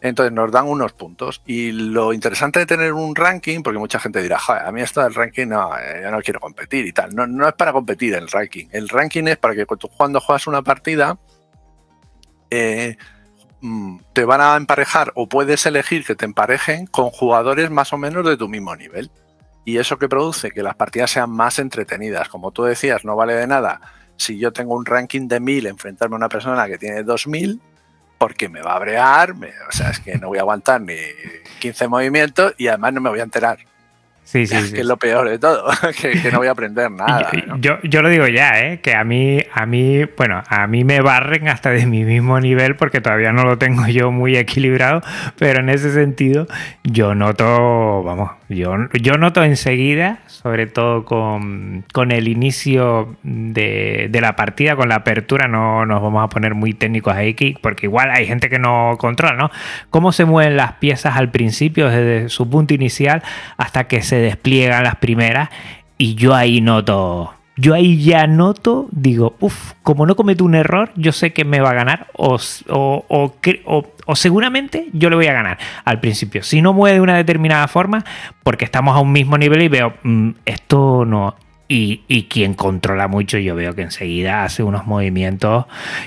[0.00, 1.42] Entonces nos dan unos puntos.
[1.46, 5.14] Y lo interesante de tener un ranking, porque mucha gente dirá, a mí esto del
[5.14, 7.14] ranking no, eh, yo no quiero competir y tal.
[7.14, 8.66] No, no es para competir el ranking.
[8.72, 11.18] El ranking es para que cuando juegas una partida,
[12.50, 12.96] eh,
[13.62, 17.98] Mm, te van a emparejar o puedes elegir que te emparejen con jugadores más o
[17.98, 19.10] menos de tu mismo nivel.
[19.64, 22.28] Y eso que produce que las partidas sean más entretenidas.
[22.28, 23.80] Como tú decías, no vale de nada
[24.16, 27.60] si yo tengo un ranking de 1000 enfrentarme a una persona que tiene 2000
[28.20, 30.94] porque me va a brear, o sea, es que no voy a aguantar ni
[31.58, 33.60] 15 movimientos y además no me voy a enterar.
[34.30, 35.64] Sí, sí, que es lo peor de todo,
[36.00, 37.30] que, no voy a aprender nada.
[37.58, 38.80] Yo, yo, lo digo ya, ¿eh?
[38.80, 42.76] que a mí, a mí, bueno, a mí me barren hasta de mi mismo nivel
[42.76, 45.02] porque todavía no lo tengo yo muy equilibrado,
[45.36, 46.46] pero en ese sentido
[46.84, 54.36] yo noto, vamos, yo, yo noto enseguida, sobre todo con, el inicio de, de, la
[54.36, 58.26] partida, con la apertura, no nos vamos a poner muy técnicos aquí, porque igual hay
[58.26, 59.50] gente que no controla, ¿no?
[59.90, 63.24] Cómo se mueven las piezas al principio, desde su punto inicial
[63.56, 65.50] hasta que se despliegan las primeras
[65.98, 70.90] y yo ahí noto, yo ahí ya noto, digo, uff, como no cometo un error,
[70.96, 75.34] yo sé que me va a ganar o, o, o, seguramente yo le voy a
[75.34, 76.42] ganar al principio.
[76.42, 78.02] Si no mueve de una determinada forma,
[78.42, 81.36] porque estamos a un mismo nivel y veo, mm, esto no...
[81.68, 85.66] Y, y, quien controla mucho, yo veo que enseguida hace unos movimientos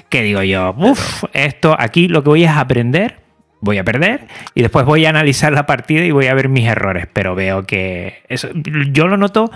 [0.10, 3.23] que digo yo, uff, esto aquí lo que voy es aprender
[3.64, 6.68] voy a perder y después voy a analizar la partida y voy a ver mis
[6.68, 9.50] errores, pero veo que eso, yo lo noto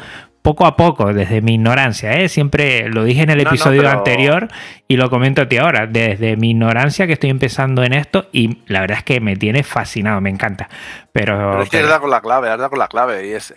[0.47, 2.29] poco a poco, desde mi ignorancia, ¿eh?
[2.29, 4.47] siempre lo dije en el episodio anterior
[4.87, 8.63] y lo comento a ti ahora, desde mi ignorancia que estoy empezando en esto y
[8.67, 10.69] la verdad es que me tiene fascinado, me encanta.
[11.11, 13.53] Pero, es que es con la clave, es con la clave y es,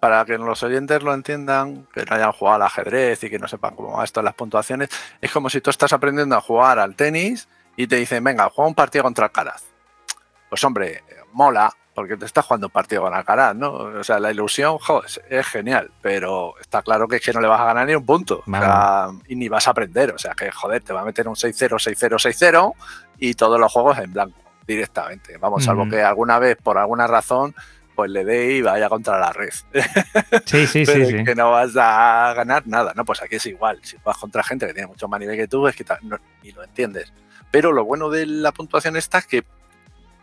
[0.00, 3.46] para que los oyentes lo entiendan, que no hayan jugado al ajedrez y que no
[3.46, 4.88] sepan cómo va esto las puntuaciones,
[5.20, 8.68] es como si tú estás aprendiendo a jugar al tenis y te dicen, venga, juega
[8.68, 9.73] un partido contra Alcaraz
[10.54, 13.72] pues hombre, mola, porque te estás jugando un partido con Alcaraz, ¿no?
[13.72, 17.48] O sea, la ilusión, joder, es genial, pero está claro que es que no le
[17.48, 18.44] vas a ganar ni un punto.
[19.26, 20.12] y ni vas a aprender.
[20.12, 22.08] O sea, que joder, te va a meter un 6-0, 6-0,
[22.52, 22.72] 6-0
[23.18, 25.38] y todos los juegos en blanco, directamente.
[25.38, 27.52] Vamos, salvo que alguna vez, por alguna razón,
[27.96, 29.50] pues le dé y vaya contra la red.
[30.46, 31.24] Sí, sí, sí, sí.
[31.24, 33.04] Que no vas a ganar nada, ¿no?
[33.04, 33.80] Pues aquí es igual.
[33.82, 35.84] Si vas contra gente que tiene mucho más nivel que tú, es que
[36.44, 37.12] ni lo entiendes.
[37.50, 39.44] Pero lo bueno de la puntuación esta es que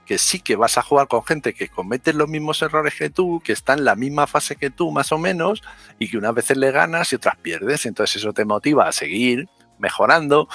[0.06, 3.42] que sí que vas a jugar con gente que comete los mismos errores que tú,
[3.44, 5.62] que está en la misma fase que tú más o menos,
[6.00, 7.86] y que unas veces le ganas y otras pierdes.
[7.86, 9.48] Entonces eso te motiva a seguir
[9.80, 10.48] mejorando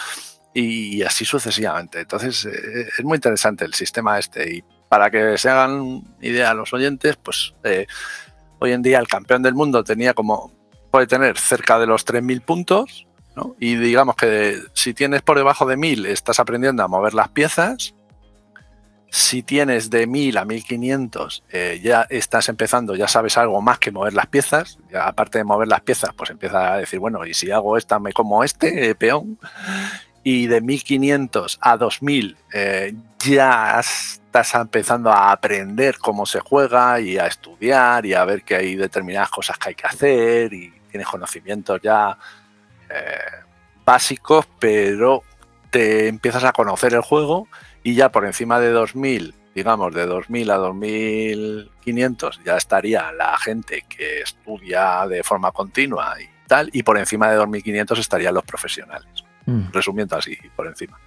[0.55, 2.01] y así sucesivamente.
[2.01, 4.57] Entonces eh, es muy interesante el sistema este.
[4.57, 7.87] Y para que se hagan idea los oyentes, pues eh,
[8.59, 10.53] hoy en día el campeón del mundo tenía como,
[10.91, 13.07] puede tener cerca de los 3.000 puntos.
[13.61, 17.95] Y digamos que si tienes por debajo de 1000 estás aprendiendo a mover las piezas
[19.11, 23.90] si tienes de 1000 a 1500, eh, ya estás empezando, ya sabes algo más que
[23.90, 24.79] mover las piezas.
[24.95, 28.12] aparte de mover las piezas, pues empiezas a decir, bueno, y si hago esta, me
[28.12, 29.38] como este eh, peón.
[30.23, 37.16] Y de 1500 a 2000, eh, ya estás empezando a aprender cómo se juega y
[37.16, 41.07] a estudiar y a ver que hay determinadas cosas que hay que hacer y tienes
[41.07, 42.19] conocimientos ya
[43.85, 45.23] básicos, pero
[45.71, 47.49] te empiezas a conocer el juego
[47.87, 53.85] y ya por encima de 2000, digamos de 2000 a 2500 ya estaría la gente
[53.88, 59.25] que estudia de forma continua y tal, y por encima de 2500 estarían los profesionales.
[59.44, 59.70] Mm.
[59.70, 60.99] Resumiendo así, por encima.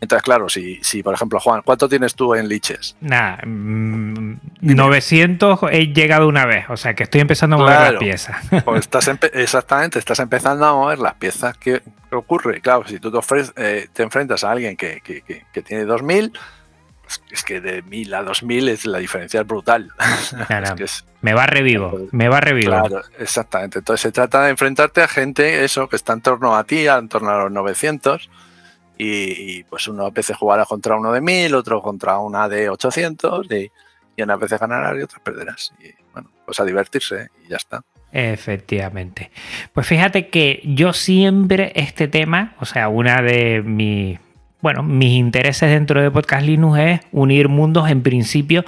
[0.00, 2.96] Entonces, claro, si, si por ejemplo, Juan, ¿cuánto tienes tú en liches?
[3.00, 7.94] Nada, 900 mm, he llegado una vez, o sea que estoy empezando a mover las
[7.94, 8.36] piezas.
[8.64, 11.56] Pues estás exactamente, estás empezando a mover las piezas.
[11.56, 11.82] ¿Qué,
[12.12, 12.60] ocurre?
[12.60, 13.18] Claro, si tú te,
[13.56, 16.32] eh, te enfrentas a alguien que, que, que, tiene 2000,
[17.30, 19.92] es que de 1000 a 2000 es, la diferencia es brutal.
[21.22, 22.70] me va revivo, me va revivo.
[22.70, 23.78] Claro, exactamente.
[23.78, 27.08] Entonces se trata de enfrentarte a gente, eso, que está en torno a ti, en
[27.08, 28.28] torno a los 900.
[28.98, 33.50] Y, pues uno a veces jugará contra uno de 1000, otro contra una de 800.
[33.50, 33.70] Y,
[34.16, 35.72] y unas veces ganarás y otras perderás.
[35.78, 37.82] Y bueno, pues a divertirse y ya está.
[38.12, 39.30] Efectivamente.
[39.72, 44.18] Pues fíjate que yo siempre este tema, o sea, una de mis,
[44.62, 48.64] bueno, mis intereses dentro de Podcast Linux es unir mundos en principio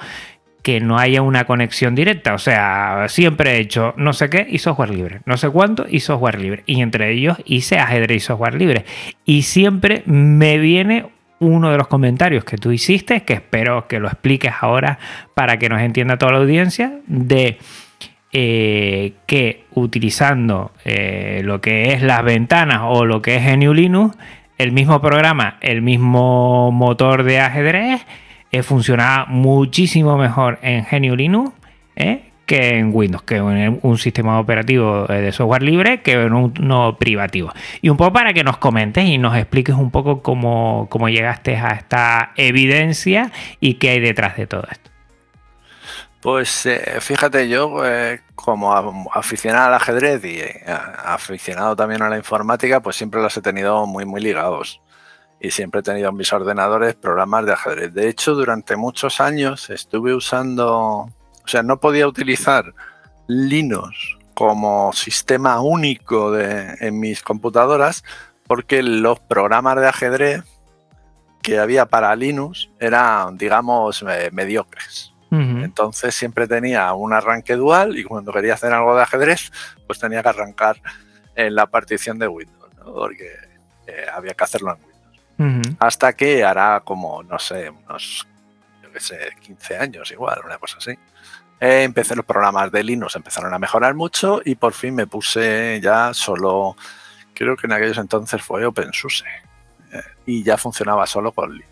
[0.63, 2.35] que no haya una conexión directa.
[2.35, 6.01] O sea, siempre he hecho no sé qué y software libre, no sé cuánto y
[6.01, 6.63] software libre.
[6.67, 8.85] Y entre ellos hice ajedrez y software libre.
[9.25, 11.07] Y siempre me viene
[11.41, 14.99] uno de los comentarios que tú hiciste, que espero que lo expliques ahora
[15.35, 17.59] para que nos entienda toda la audiencia, de
[18.33, 24.17] eh, que utilizando eh, lo que es las ventanas o lo que es GNU Linux,
[24.59, 28.05] el mismo programa, el mismo motor de ajedrez,
[28.51, 31.53] eh, funcionaba muchísimo mejor en GNU Linux
[32.49, 37.53] que en Windows, que en un sistema operativo de software libre, que en uno privativo.
[37.83, 41.57] Y un poco para que nos comentes y nos expliques un poco cómo, cómo llegaste
[41.57, 43.31] a esta evidencia
[43.61, 44.91] y qué hay detrás de todo esto.
[46.23, 48.75] Pues eh, fíjate, yo eh, como
[49.13, 50.65] aficionado al ajedrez y eh,
[51.05, 54.81] aficionado también a la informática, pues siempre los he tenido muy, muy ligados.
[55.41, 57.95] Y siempre he tenido en mis ordenadores programas de ajedrez.
[57.95, 61.13] De hecho, durante muchos años estuve usando, o
[61.47, 62.75] sea, no podía utilizar
[63.29, 68.05] Linux como sistema único de, en mis computadoras
[68.47, 70.45] porque los programas de ajedrez
[71.43, 75.13] que había para Linux eran, digamos, mediocres.
[75.31, 79.53] Entonces siempre tenía un arranque dual y cuando quería hacer algo de ajedrez,
[79.87, 80.81] pues tenía que arrancar
[81.35, 83.31] en la partición de Windows, porque
[83.87, 84.88] eh, había que hacerlo en
[85.79, 88.27] Hasta que hará como, no sé, unos,
[88.83, 90.91] yo qué sé, 15 años igual, una cosa así.
[91.61, 95.81] Eh, empecé los programas de Linux, empezaron a mejorar mucho y por fin me puse
[95.83, 96.77] ya solo,
[97.35, 99.25] creo que en aquellos entonces fue OpenSUSE
[99.93, 101.69] eh, y ya funcionaba solo con Linux.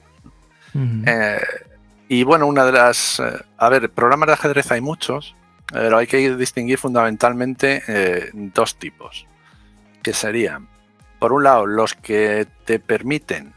[2.08, 3.20] Y bueno, una de las...
[3.20, 5.34] Eh, a ver, programas de ajedrez hay muchos,
[5.72, 9.26] pero hay que distinguir fundamentalmente eh, dos tipos,
[10.02, 10.68] que serían,
[11.18, 13.54] por un lado, los que te permiten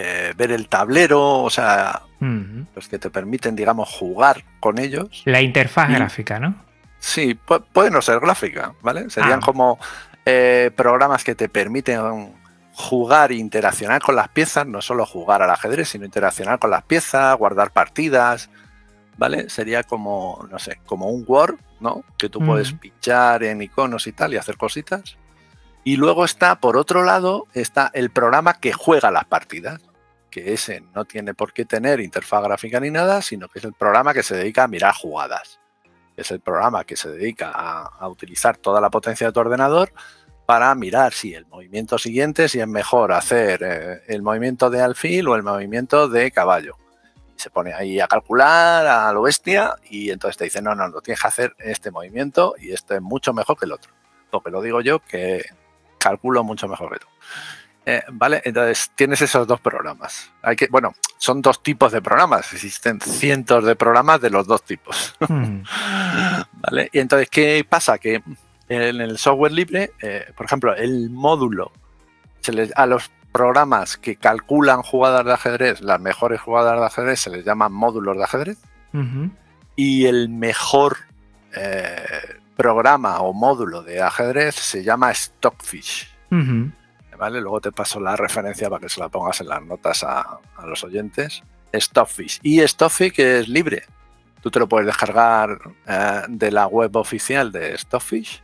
[0.00, 5.22] eh, ver el tablero, o sea, los que te permiten, digamos, jugar con ellos.
[5.24, 6.54] La interfaz gráfica, ¿no?
[6.98, 7.38] Sí,
[7.72, 9.08] puede no ser gráfica, ¿vale?
[9.10, 9.44] Serían ah.
[9.44, 9.78] como
[10.76, 12.34] programas que te permiten
[12.78, 16.84] jugar e interaccionar con las piezas, no solo jugar al ajedrez, sino interaccionar con las
[16.84, 18.50] piezas, guardar partidas,
[19.16, 19.50] ¿vale?
[19.50, 22.04] Sería como, no sé, como un Word, ¿no?
[22.16, 25.16] Que tú puedes pinchar en iconos y tal y hacer cositas.
[25.82, 29.80] Y luego está, por otro lado, está el programa que juega las partidas,
[30.30, 33.72] que ese no tiene por qué tener interfaz gráfica ni nada, sino que es el
[33.72, 35.60] programa que se dedica a mirar jugadas.
[36.16, 39.92] Es el programa que se dedica a, utilizar toda la potencia de tu ordenador
[40.46, 45.28] para mirar si el movimiento siguiente, si es mejor hacer eh, el movimiento de alfil
[45.28, 46.76] o el movimiento de caballo.
[47.36, 51.00] se pone ahí a calcular a lo bestia y entonces te dice, no, no, no,
[51.00, 53.92] tienes que hacer este movimiento y este es mucho mejor que el otro.
[54.32, 55.44] Lo que lo digo yo, que
[55.98, 57.06] calculo mucho mejor que tú.
[57.90, 60.30] Eh, vale, entonces tienes esos dos programas.
[60.42, 62.52] Hay que, bueno, son dos tipos de programas.
[62.52, 65.16] Existen cientos de programas de los dos tipos.
[65.26, 65.62] Hmm.
[66.52, 67.96] vale, y entonces, ¿qué pasa?
[67.96, 68.22] Que
[68.68, 71.72] en el software libre, eh, por ejemplo, el módulo
[72.40, 77.20] se les, a los programas que calculan jugadas de ajedrez, las mejores jugadas de ajedrez,
[77.20, 78.58] se les llaman módulos de ajedrez.
[79.76, 80.98] Y el mejor
[81.56, 82.04] eh,
[82.54, 86.14] programa o módulo de ajedrez se llama Stockfish.
[87.18, 87.40] ¿Vale?
[87.40, 90.84] Luego te paso la referencia para que se la pongas en las notas a, los
[90.84, 91.42] oyentes.
[91.74, 92.38] Stockfish.
[92.42, 93.82] Y Stockfish es libre.
[94.40, 98.42] Tú te lo puedes descargar eh, de la web oficial de Stockfish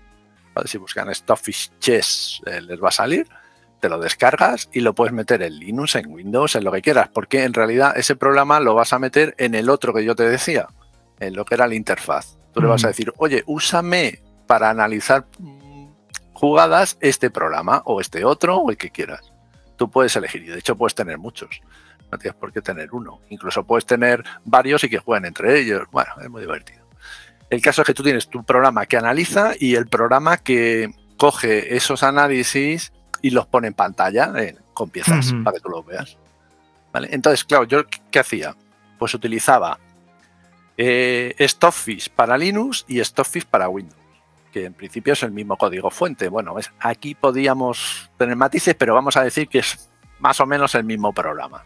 [0.65, 3.27] si buscan Stockfish Chess eh, les va a salir,
[3.81, 7.09] te lo descargas y lo puedes meter en Linux, en Windows, en lo que quieras,
[7.13, 10.23] porque en realidad ese programa lo vas a meter en el otro que yo te
[10.29, 10.69] decía,
[11.21, 12.39] en lo que era la interfaz.
[12.53, 15.27] Tú le vas a decir, oye, úsame para analizar
[16.35, 19.33] jugadas este programa o este otro o el que quieras.
[19.77, 21.62] Tú puedes elegir y de hecho puedes tener muchos.
[22.12, 23.20] No tienes por qué tener uno.
[23.31, 25.83] Incluso puedes tener varios y que jueguen entre ellos.
[25.90, 26.85] Bueno, es muy divertido.
[27.51, 31.77] El caso es que tú tienes tu programa que analiza y el programa que coge
[31.77, 32.92] esos análisis
[33.23, 36.18] y los pone en pantalla eh, con piezas para que tú los veas.
[36.92, 37.09] ¿Vale?
[37.11, 38.55] Entonces, claro, yo ¿qué hacía?
[38.99, 39.79] Pues utilizaba
[40.77, 44.01] eh, Stockfish para Linux y Stockfish para Windows,
[44.55, 46.29] que en principio es el mismo código fuente.
[46.29, 49.90] Bueno, aquí podíamos tener matices, pero vamos a decir que es
[50.21, 51.64] más o menos el mismo programa.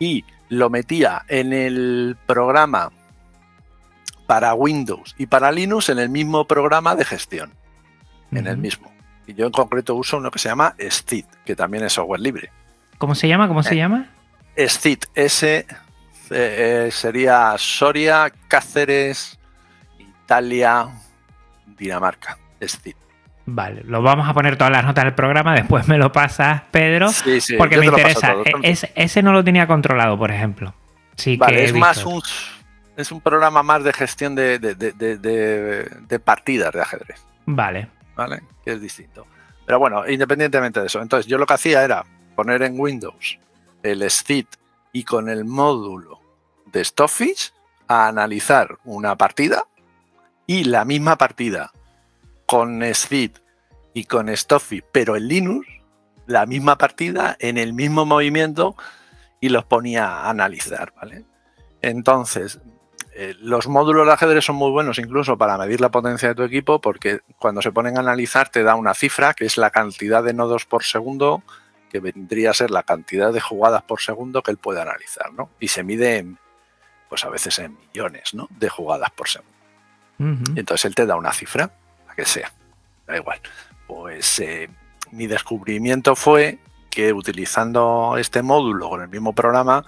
[0.00, 2.90] y lo metía en el programa
[4.26, 7.52] para Windows y para Linux en el mismo programa de gestión,
[8.32, 8.90] en el mismo.
[9.28, 12.50] Y yo en concreto uso uno que se llama STID, que también es software libre.
[12.98, 13.46] ¿Cómo se llama?
[13.46, 14.10] ¿Cómo se eh, llama?
[14.56, 15.66] STID, S
[16.30, 19.38] eh, sería Soria, Cáceres,
[19.98, 20.88] Italia,
[21.80, 22.38] Dinamarca.
[22.62, 22.94] STID.
[23.46, 27.10] Vale, lo vamos a poner todas las notas del programa, después me lo pasas, Pedro,
[27.58, 28.34] porque me interesa.
[28.62, 30.74] E-, ese, no lo tenía controlado, por ejemplo.
[31.16, 32.22] Sí vale, es más un,
[32.96, 37.24] es un programa más de gestión de, de, partidas de ajedrez.
[37.46, 37.88] Vale.
[38.14, 39.26] Vale, que es distinto.
[39.66, 42.04] Pero bueno, independientemente de eso, entonces yo lo que hacía era
[42.36, 43.38] poner en Windows
[43.82, 44.46] el STID
[44.92, 46.20] y con el módulo
[46.66, 47.52] de Stockfish
[47.88, 49.64] a analizar una partida
[50.50, 51.70] y la misma partida
[52.44, 53.38] con SFIT
[53.94, 55.68] y con Stuffy, pero en Linux,
[56.26, 58.74] la misma partida, en el mismo movimiento,
[59.38, 61.24] y los ponía a analizar, ¿vale?
[61.82, 62.58] Entonces,
[63.14, 66.42] eh, los módulos de ajedrez son muy buenos incluso para medir la potencia de tu
[66.42, 70.24] equipo, porque cuando se ponen a analizar te da una cifra, que es la cantidad
[70.24, 71.44] de nodos por segundo,
[71.90, 75.50] que vendría a ser la cantidad de jugadas por segundo que él puede analizar, ¿no?
[75.60, 76.40] Y se mide en,
[77.08, 78.48] pues a veces en millones, ¿no?
[78.50, 79.49] De jugadas por segundo.
[80.20, 81.70] Entonces él te da una cifra
[82.14, 82.52] que sea,
[83.06, 83.40] da igual.
[83.86, 84.68] Pues eh,
[85.12, 86.58] mi descubrimiento fue
[86.90, 89.84] que utilizando este módulo con el mismo programa,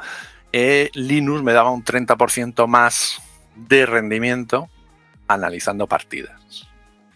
[0.53, 3.21] eh, Linux me daba un 30% más
[3.55, 4.69] de rendimiento
[5.29, 6.69] analizando partidas.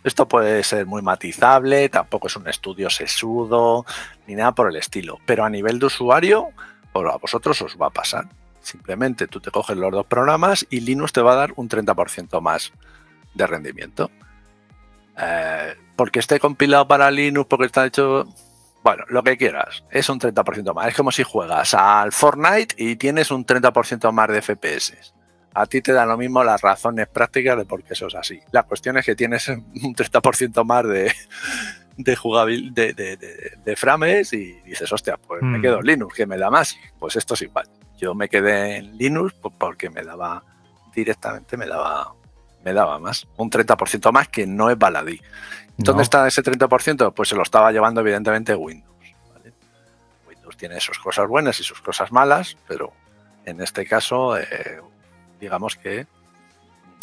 [0.05, 3.85] Esto puede ser muy matizable, tampoco es un estudio sesudo
[4.27, 6.49] ni nada por el estilo, pero a nivel de usuario,
[6.93, 8.29] pues a vosotros os va a pasar.
[8.61, 12.41] Simplemente tú te coges los dos programas y Linux te va a dar un 30%
[12.41, 12.73] más
[13.37, 14.11] de rendimiento.
[15.19, 18.25] Eh, porque esté compilado para Linux, porque está hecho.
[18.83, 19.85] Bueno, lo que quieras.
[19.91, 20.89] Es un 30% más.
[20.89, 25.15] Es como si juegas al Fortnite y tienes un 30% más de FPS.
[25.55, 28.39] A ti te dan lo mismo las razones prácticas de por qué eso es así.
[28.53, 31.13] La cuestión es que tienes un 30% más de,
[31.97, 35.63] de de, frames y dices, hostia, pues me mm.
[35.63, 36.77] quedo en Linux, que me da más.
[36.99, 37.69] Pues esto es igual.
[37.97, 40.45] Yo me quedé en Linux porque me daba
[40.95, 42.15] directamente, me daba
[42.67, 45.21] me daba más, un 30% más que no es baladí.
[45.77, 47.15] ¿Dónde está ese 30%?
[47.15, 48.93] Pues se lo estaba llevando evidentemente Windows.
[50.29, 52.93] Windows tiene sus cosas buenas y sus cosas malas, pero
[53.45, 54.81] en este caso, eh,
[55.41, 56.09] digamos que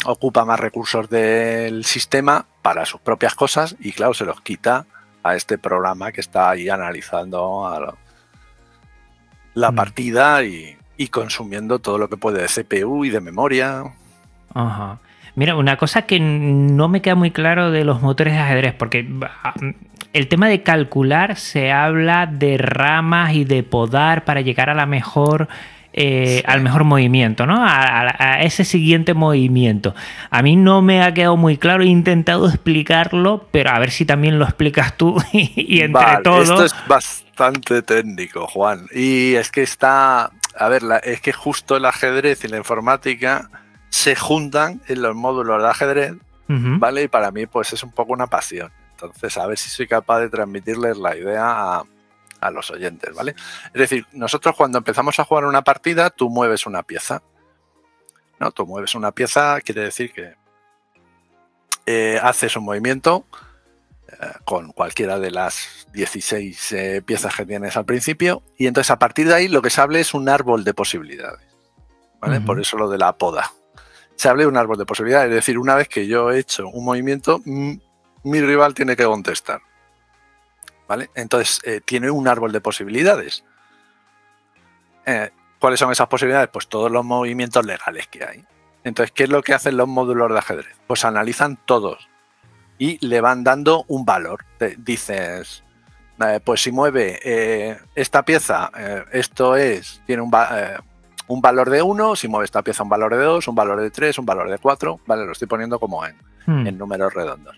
[0.04, 4.84] ocupa más recursos del sistema para sus propias cosas y claro, se los quita
[5.22, 7.96] a este programa que está ahí analizando
[9.54, 9.74] la mm.
[9.74, 13.94] partida y, y, consumiendo todo lo que puede de CPU y de memoria.
[14.52, 15.00] Ajá.
[15.36, 19.06] Mira, una cosa que no me queda muy claro de los motores de ajedrez, porque
[19.42, 19.54] ah,
[20.12, 24.86] el tema de calcular se habla de ramas y de podar para llegar a la
[24.86, 25.48] mejor.
[25.96, 27.64] Eh, al mejor movimiento, ¿no?
[27.64, 29.94] A, ese siguiente movimiento.
[30.28, 34.04] A mí no me ha quedado muy claro, he intentado explicarlo, pero a ver si
[34.04, 36.50] también lo explicas tú y, entre todos.
[36.50, 38.86] Esto es bastante técnico, Juan.
[38.92, 43.48] Y es que está, a ver, es que justo el ajedrez y la informática
[43.94, 46.14] se juntan en los módulos de ajedrez,
[46.48, 47.04] ¿vale?
[47.04, 48.72] Y para mí, pues es un poco una pasión.
[48.90, 51.84] Entonces, a ver si soy capaz de transmitirles la idea
[52.40, 53.36] a, los oyentes, ¿vale?
[53.66, 57.22] Es decir, nosotros cuando empezamos a jugar una partida, tú mueves una pieza.
[58.40, 58.50] ¿no?
[58.50, 60.34] Tú mueves una pieza, quiere decir que
[61.86, 63.26] eh, haces un movimiento
[64.08, 68.98] eh, con cualquiera de las 16 eh, piezas que tienes al principio, y entonces a
[68.98, 71.46] partir de ahí lo que se habla es un árbol de posibilidades.
[72.20, 72.40] ¿vale?
[72.40, 73.52] Por eso lo de la poda
[74.16, 75.30] se hable de un árbol de posibilidades.
[75.30, 79.60] Es decir, una vez que yo he hecho un movimiento, mi rival tiene que contestar.
[80.86, 81.10] ¿Vale?
[81.14, 83.44] Entonces, eh, tiene un árbol de posibilidades.
[85.06, 86.50] Eh, ¿Cuáles son esas posibilidades?
[86.52, 88.44] Pues todos los movimientos legales que hay.
[88.84, 90.76] Entonces, ¿qué es lo que hacen los módulos de ajedrez?
[90.86, 92.08] Pues analizan todos
[92.76, 94.44] y le van dando un valor.
[94.76, 95.64] dices,
[96.20, 98.70] eh, pues si mueve esta pieza,
[99.10, 100.30] esto es, tiene un,
[101.26, 103.90] un valor de 1, si mueve esta pieza un valor de 2, un valor de
[103.90, 105.24] 3, un valor de 4, ¿vale?
[105.24, 106.16] Lo estoy poniendo como en,
[106.46, 106.66] hmm.
[106.66, 107.56] en números redondos.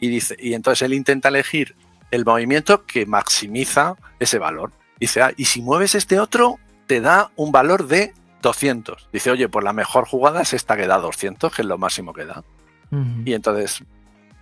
[0.00, 1.76] Y, dice, y entonces él intenta elegir
[2.10, 4.72] el movimiento que maximiza ese valor.
[4.98, 9.08] Dice, ah, y si mueves este otro, te da un valor de 200.
[9.12, 12.12] Dice, oye, pues la mejor jugada es esta que da 200, que es lo máximo
[12.12, 12.44] que da.
[13.24, 13.82] Y entonces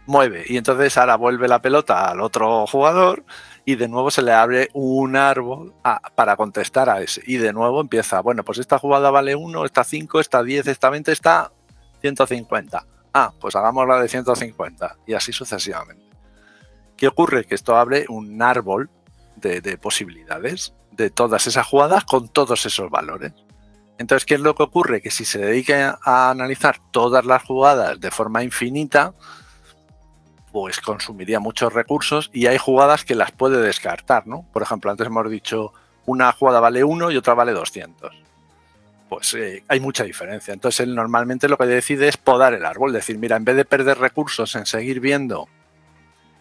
[0.07, 0.45] mueve.
[0.49, 3.25] Y entonces ahora vuelve la pelota al otro jugador
[3.71, 5.73] y de nuevo se le abre un árbol
[6.17, 7.23] para contestar a ese.
[7.25, 10.91] Y de nuevo empieza, bueno, pues esta jugada vale 1, esta 5, esta 10, esta
[10.91, 11.53] 20, esta
[12.01, 12.85] 150.
[13.15, 16.05] Ah, pues hagamos la de 150 y así sucesivamente.
[16.97, 17.45] ¿Qué ocurre?
[17.45, 18.91] Que esto abre un árbol
[19.37, 23.33] de, posibilidades de todas esas jugadas con todos esos valores.
[23.99, 25.01] Entonces, ¿qué es lo que ocurre?
[25.01, 29.15] Que si se dedica a analizar todas las jugadas de forma infinita,
[30.53, 34.45] pues consumiría muchos recursos y hay jugadas que las puede descartar, ¿no?
[34.53, 35.73] Por ejemplo, antes hemos dicho
[36.07, 38.13] una jugada vale 1 y otra vale 200.
[39.09, 40.55] Pues eh, hay mucha diferencia.
[40.55, 43.65] Entonces él normalmente lo que decide es podar el árbol, decir, mira, en vez de
[43.65, 45.49] perder recursos en seguir viendo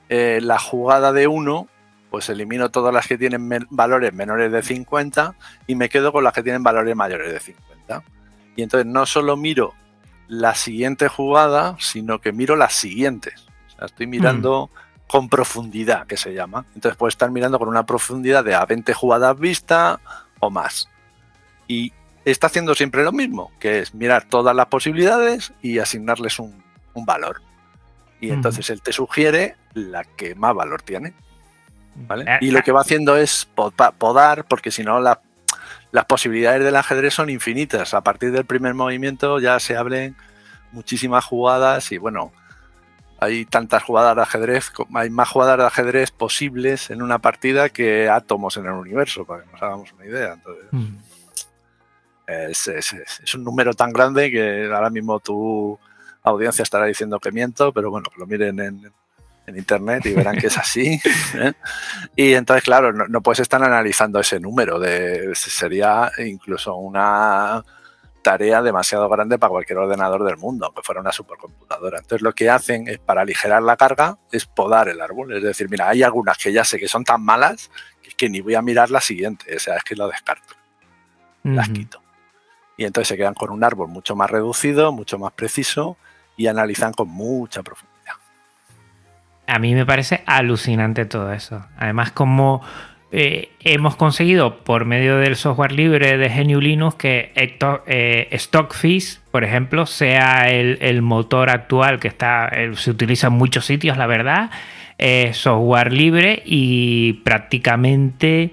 [0.10, 1.68] eh, la jugada de 1,
[2.10, 5.36] pues elimino todas las que tienen valores menores de 50
[5.68, 8.04] y me quedo con las que tienen valores mayores de 50.
[8.56, 9.74] Y entonces no solo miro
[10.28, 13.49] la siguiente jugada, sino que miro las siguientes.
[13.86, 15.08] Estoy mirando mm.
[15.08, 16.66] con profundidad, que se llama.
[16.76, 20.00] Entonces puedo estar mirando con una profundidad de a 20 jugadas vista
[20.40, 20.90] o más.
[21.68, 21.94] Y
[22.26, 26.64] está haciendo siempre lo mismo, que es mirar todas las posibilidades y asignarles un,
[27.06, 27.42] valor.
[28.20, 31.14] Y entonces él te sugiere la que más valor tiene.
[32.10, 32.64] Eh, y lo eh.
[32.64, 33.48] que va haciendo es
[33.98, 37.94] podar, porque si no las posibilidades del ajedrez son infinitas.
[37.94, 40.18] A partir del primer movimiento ya se abren
[40.74, 42.34] muchísimas jugadas y bueno,
[43.20, 48.10] hay tantas jugadas de ajedrez, hay más jugadas de ajedrez posibles en una partida que
[48.10, 50.38] átomos en el universo, para que nos hagamos una idea.
[52.28, 55.78] es, un número tan grande que ahora mismo tu
[56.24, 58.92] audiencia estará diciendo que miento, pero bueno, que lo miren en,
[59.50, 61.00] en internet y verán que es así.
[61.36, 61.54] ¿eh?
[62.16, 64.80] Y entonces, claro, no, puedes estar analizando ese número.
[64.80, 67.64] De, sería incluso una
[68.22, 72.00] tarea demasiado grande para cualquier ordenador del mundo, aunque fuera una supercomputadora.
[72.00, 75.36] Entonces lo que hacen es para aligerar la carga es podar el árbol.
[75.36, 78.42] Es decir, mira, hay algunas que ya sé que son tan malas que, que ni
[78.42, 79.56] voy a mirar la siguiente.
[79.56, 80.56] O sea, es que lo descarto.
[81.44, 82.02] Las quito.
[82.78, 85.98] Y entonces se quedan con un árbol mucho más reducido, mucho más preciso
[86.38, 88.00] y analizan con mucha profundidad
[89.50, 91.66] a mí me parece alucinante todo eso.
[91.78, 92.62] Además, como
[93.12, 99.44] eh, hemos conseguido por medio del software libre de GNU Linux que eh, Stockfish, por
[99.44, 104.52] ejemplo, sea el, motor actual que está, se utiliza en muchos sitios, la verdad,
[105.32, 108.52] software libre y prácticamente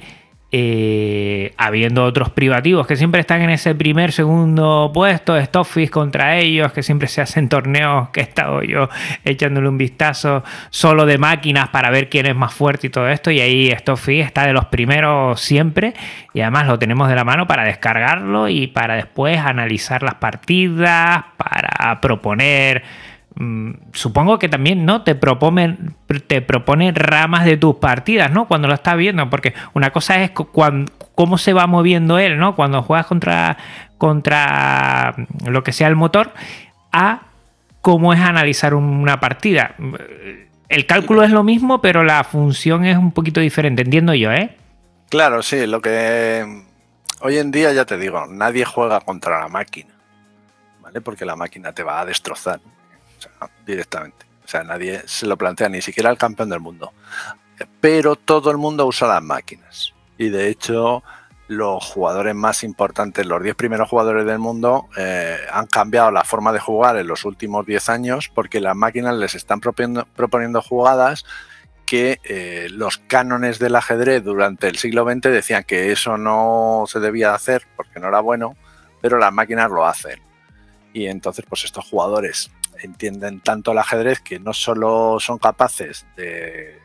[0.58, 6.72] eh, habiendo otros privativos que siempre están en ese primer, segundo puesto, Stockfish contra ellos,
[6.72, 8.88] que siempre se hacen torneos, que he estado yo
[9.22, 13.30] echándole un vistazo solo de máquinas para ver quién es más fuerte y todo esto,
[13.30, 15.92] y ahí Stockfish está de los primeros siempre,
[16.32, 21.22] y además lo tenemos de la mano para descargarlo y para después analizar las partidas,
[21.36, 22.82] para proponer
[23.92, 25.76] supongo que también no te propone,
[26.26, 28.48] te propone ramas de tus partidas, ¿no?
[28.48, 30.30] Cuando lo estás viendo, porque una cosa es
[31.14, 32.56] cómo se va moviendo él, ¿no?
[32.56, 33.58] Cuando juegas contra,
[33.98, 35.14] contra
[35.44, 36.32] lo que sea el motor,
[36.92, 37.24] a
[37.82, 39.74] cómo es analizar una partida.
[40.68, 44.56] El cálculo es lo mismo, pero la función es un poquito diferente, entiendo yo, ¿eh?
[45.10, 46.64] Claro, sí, lo que
[47.20, 49.94] hoy en día ya te digo, nadie juega contra la máquina,
[50.80, 51.02] ¿vale?
[51.02, 52.60] Porque la máquina te va a destrozar
[53.64, 54.26] directamente.
[54.44, 56.92] O sea, nadie se lo plantea, ni siquiera el campeón del mundo.
[57.80, 59.92] Pero todo el mundo usa las máquinas.
[60.18, 61.02] Y de hecho,
[61.48, 66.52] los jugadores más importantes, los 10 primeros jugadores del mundo, eh, han cambiado la forma
[66.52, 71.24] de jugar en los últimos 10 años porque las máquinas les están proponiendo, jugadas
[71.84, 76.98] que eh, los cánones del ajedrez durante el siglo XX decían que eso no se
[76.98, 78.56] debía hacer porque no era bueno,
[79.00, 80.20] pero las máquinas lo hacen.
[80.92, 82.50] Y entonces, pues estos jugadores
[82.82, 86.80] entienden tanto el ajedrez que no solo son capaces de,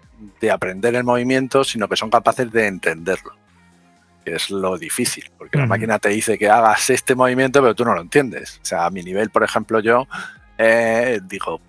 [0.51, 3.33] aprender el movimiento, sino que son capaces de entenderlo.
[4.23, 7.83] Que es lo difícil, porque la máquina te dice que hagas este movimiento, pero tú
[7.83, 8.59] no lo entiendes.
[8.61, 10.07] O sea, a mi nivel, por ejemplo, yo
[10.63, 11.59] eh, digo,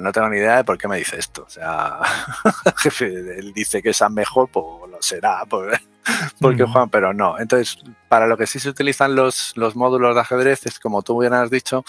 [0.00, 1.44] no tengo ni idea de por qué me dice esto.
[1.46, 2.00] O sea,
[3.00, 5.80] él dice que es mejor, pues lo será, pues,
[6.40, 7.38] porque Juan, pero no.
[7.38, 11.20] Entonces, para lo que sí se utilizan los, los módulos de ajedrez es, como tú
[11.20, 11.84] bien has dicho,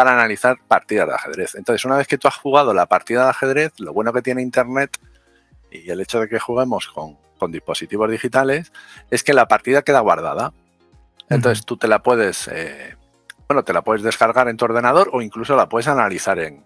[0.00, 1.54] para analizar partidas de ajedrez.
[1.56, 4.40] Entonces, una vez que tú has jugado la partida de ajedrez, lo bueno que tiene
[4.40, 4.98] Internet
[5.70, 7.18] y el hecho de que juguemos con,
[7.52, 8.72] dispositivos digitales
[9.10, 10.54] es que la partida queda guardada.
[11.28, 12.96] Entonces, tú te la puedes, eh,
[13.46, 16.64] bueno, te la puedes descargar en tu ordenador o incluso la puedes analizar en,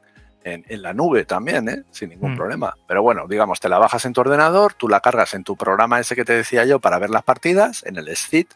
[0.68, 1.82] la nube también, ¿eh?
[1.90, 2.36] sin ningún mm.
[2.36, 2.76] problema.
[2.86, 5.98] Pero bueno, digamos, te la bajas en tu ordenador, tú la cargas en tu programa
[5.98, 8.46] ese que te decía yo para ver las partidas, en el SCID,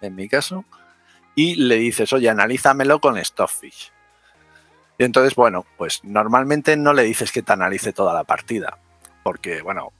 [0.00, 0.64] en mi caso,
[1.34, 3.93] y le dices, oye, analízamelo con Stockfish.
[4.98, 8.78] Y entonces, bueno, pues normalmente no le dices que te analice toda la partida,
[9.22, 9.92] porque, bueno,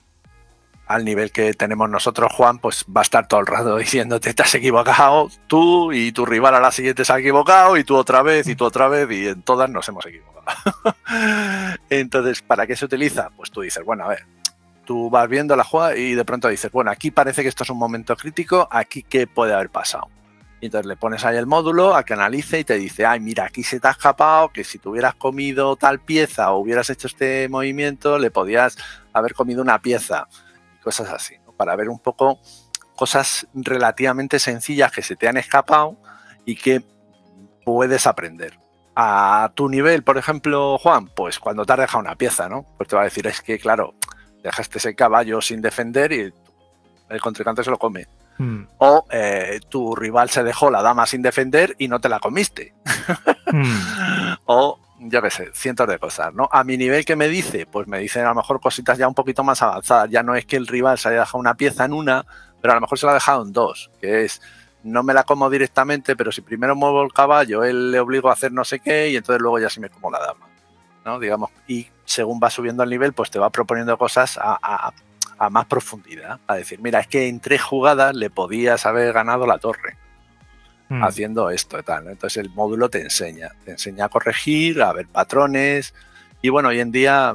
[0.86, 4.42] al nivel que tenemos nosotros, Juan, pues va a estar todo el rato diciéndote, te
[4.42, 8.22] has equivocado, tú y tu rival a la siguiente se ha equivocado, y tú otra
[8.22, 10.44] vez, y tú otra vez, y en todas nos hemos equivocado.
[11.90, 13.30] Entonces, ¿para qué se utiliza?
[13.36, 14.26] Pues tú dices, bueno, a ver,
[14.84, 17.70] tú vas viendo la jugada y de pronto dices, bueno, aquí parece que esto es
[17.70, 20.08] un momento crítico, aquí qué puede haber pasado.
[20.64, 23.44] Y entonces le pones ahí el módulo a que analice y te dice, ay, mira,
[23.44, 27.06] aquí se te ha escapado, que si te hubieras comido tal pieza o hubieras hecho
[27.06, 28.78] este movimiento, le podías
[29.12, 30.26] haber comido una pieza.
[30.74, 32.40] Y cosas así, para ver un poco
[32.96, 35.98] cosas relativamente sencillas que se te han escapado
[36.46, 36.82] y que
[37.66, 38.58] puedes aprender.
[38.96, 42.64] A tu nivel, por ejemplo, Juan, pues cuando te has dejado una pieza, ¿no?
[42.78, 43.96] Pues te va a decir, es que, claro,
[44.42, 46.32] dejaste ese caballo sin defender y
[47.10, 48.06] el contrincante se lo come.
[48.38, 48.64] Hmm.
[48.78, 52.74] O eh, tu rival se dejó la dama sin defender y no te la comiste.
[53.46, 54.34] Hmm.
[54.46, 56.48] o yo qué sé, cientos de cosas, ¿no?
[56.50, 59.14] A mi nivel que me dice, pues me dicen a lo mejor cositas ya un
[59.14, 60.10] poquito más avanzadas.
[60.10, 62.24] Ya no es que el rival se haya dejado una pieza en una,
[62.60, 64.40] pero a lo mejor se la ha dejado en dos, que es
[64.82, 68.34] no me la como directamente, pero si primero muevo el caballo, él le obligo a
[68.34, 70.46] hacer no sé qué y entonces luego ya sí me como la dama.
[71.04, 71.18] ¿no?
[71.18, 74.92] Digamos, y según va subiendo el nivel, pues te va proponiendo cosas a,
[75.50, 76.40] más profundidad.
[76.46, 79.96] A decir, mira, es que en tres jugadas le podías haber ganado la torre
[80.88, 81.02] hmm.
[81.02, 82.08] haciendo esto y tal.
[82.08, 85.94] Entonces el módulo te enseña, te enseña a corregir, a ver patrones.
[86.42, 87.34] Y bueno, hoy en día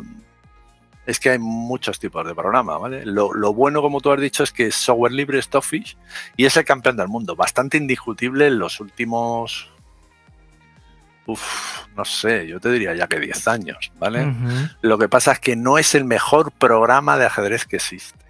[1.10, 3.06] es que hay muchos tipos de programas, ¿vale?
[3.06, 5.98] Lo, bueno, como tú has dicho, es que es software libre Stockfish
[6.38, 9.72] y es el campeón del mundo, bastante indiscutible en los últimos,
[11.30, 14.34] uf, no sé, yo te diría ya que 10 años, ¿vale?
[14.82, 18.26] Lo que pasa es que no es el mejor programa de ajedrez que existe.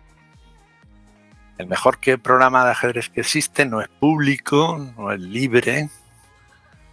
[1.58, 5.90] El mejor que programa de ajedrez que existe no es público, no es libre,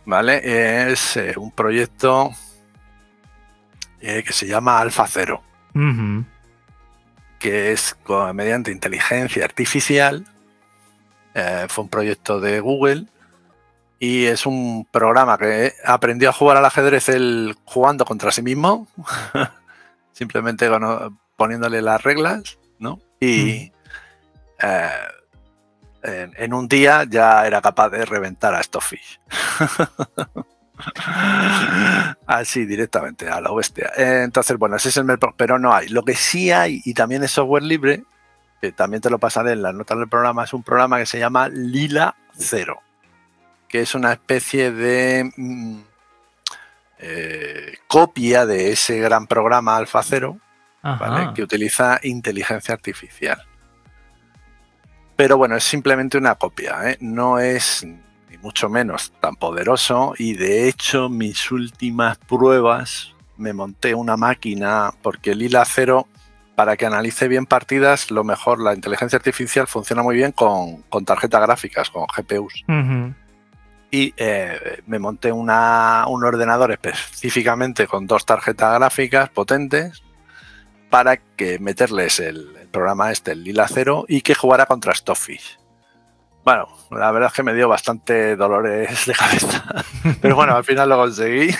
[0.05, 0.91] ¿vale?
[0.91, 2.31] Es eh, un proyecto
[4.01, 5.43] eh, que se llama Alfa Cero
[7.39, 7.97] que es
[8.35, 10.25] mediante inteligencia artificial.
[11.35, 13.07] Eh, fue un proyecto de Google
[13.99, 18.89] y es un programa que aprendió a jugar al ajedrez él jugando contra sí mismo,
[20.13, 20.69] simplemente
[21.37, 23.01] poniéndole las reglas, ¿no?
[23.21, 23.73] Y
[24.63, 24.91] eh,
[26.03, 29.21] en, un día ya era capaz de reventar a Stockfish.
[32.27, 33.91] Así directamente, a la bestia.
[33.97, 35.89] Entonces, bueno, ese es el pero no hay.
[35.89, 38.05] Lo que sí hay, y también es software libre,
[38.61, 41.19] que también te lo pasaré en las notas del programa, es un programa que se
[41.19, 42.83] llama Lila Cero,
[43.69, 45.81] que es una especie de mm,
[46.99, 50.39] eh, copia de ese gran programa Alfa Cero,
[51.35, 53.43] que utiliza inteligencia artificial.
[55.17, 56.97] Pero bueno, es simplemente una copia, ¿eh?
[57.01, 57.85] no es
[58.43, 65.33] mucho menos tan poderoso y de hecho mis últimas pruebas me monté una máquina porque
[65.33, 66.07] el Lila Cero
[66.55, 71.43] para que analice bien partidas lo mejor la inteligencia artificial funciona muy bien con, tarjetas
[71.43, 72.65] gráficas con GPUs
[73.97, 80.03] y eh, me monté un ordenador específicamente con dos tarjetas gráficas potentes
[80.91, 85.59] para que meterles el, programa este, el Lila Cero, y que jugara contra Stockfish.
[86.45, 89.65] Bueno, la verdad es que me dio bastante dolores de cabeza.
[90.21, 91.55] Pero bueno, al final lo conseguí.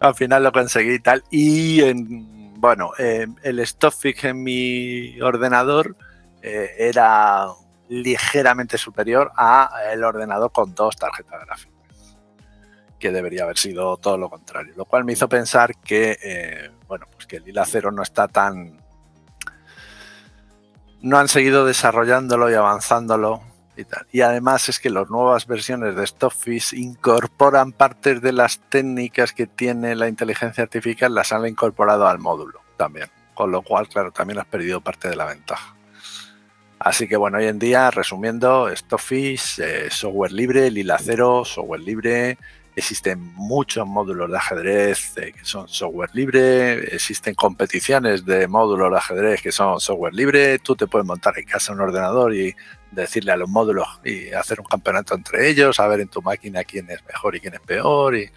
[0.00, 1.22] Al final lo conseguí y tal.
[1.30, 5.96] Y en, bueno, eh, el Stockfish en mi ordenador
[6.40, 7.48] eh, era
[7.88, 11.73] ligeramente superior a el ordenador con dos tarjetas gráficas.
[13.04, 14.72] Que debería haber sido todo lo contrario.
[14.78, 18.28] Lo cual me hizo pensar que, eh, bueno, pues que el Lila Cero no está
[18.28, 18.80] tan.
[21.02, 23.42] No han seguido desarrollándolo y avanzándolo
[24.12, 29.46] y, además es que las nuevas versiones de Stockfish incorporan partes de las técnicas que
[29.46, 33.08] tiene la inteligencia artificial, las han incorporado al módulo también.
[33.34, 35.74] Con lo cual, claro, también has perdido parte de la ventaja.
[36.78, 42.38] Así que bueno, hoy en día, resumiendo, Stockfish, eh, software libre, Lila Cero, software libre,
[42.76, 48.96] Existen muchos módulos de ajedrez eh, que son software libre, existen competiciones de módulos de
[48.96, 52.54] ajedrez que son software libre, tú te puedes montar en casa un ordenador y
[52.90, 56.64] decirle a los módulos y hacer un campeonato entre ellos, a ver en tu máquina
[56.64, 58.16] quién es mejor y quién es peor.
[58.16, 58.30] Y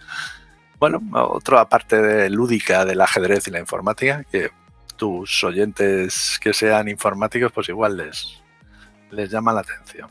[0.79, 4.51] bueno, otra parte lúdica del ajedrez y la informática, que
[4.95, 8.41] tus oyentes que sean informáticos, pues igual les,
[9.11, 10.09] les llama la atención.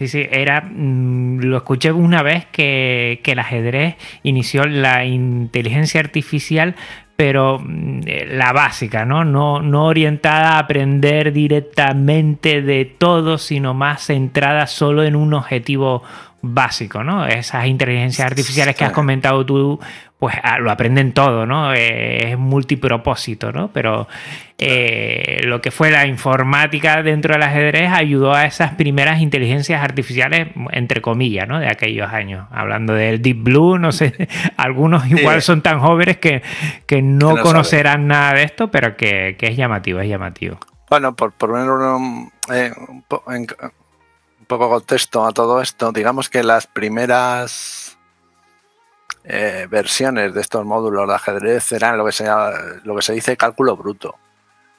[0.00, 0.62] Sí, sí, era.
[0.62, 6.74] Mm, lo escuché una vez que, que el ajedrez inició la inteligencia artificial
[7.16, 9.26] pero mm, eh, la básica, ¿no?
[9.26, 9.60] ¿no?
[9.60, 16.02] No orientada a aprender directamente de todo, sino más centrada solo en un objetivo
[16.42, 17.26] básico, ¿no?
[17.26, 19.78] Esas inteligencias artificiales que has comentado tú,
[20.18, 21.74] pues ah, lo aprenden todo, ¿no?
[21.74, 23.70] Eh, es multipropósito, ¿no?
[23.72, 24.08] Pero
[24.58, 30.48] eh, lo que fue la informática dentro del ajedrez ayudó a esas primeras inteligencias artificiales,
[30.72, 31.58] entre comillas, ¿no?
[31.58, 32.46] De aquellos años.
[32.50, 36.42] Hablando del Deep Blue, no sé, algunos igual son tan jóvenes que,
[36.86, 40.58] que no, conocerán nada de esto, pero que, que es llamativo, es llamativo.
[40.90, 43.04] Bueno, por poner eh, un, en, un
[44.50, 47.96] poco contexto a todo esto, digamos que las primeras
[49.22, 52.26] eh, versiones de estos módulos de ajedrez eran lo que, se,
[52.82, 54.16] lo que se dice cálculo bruto.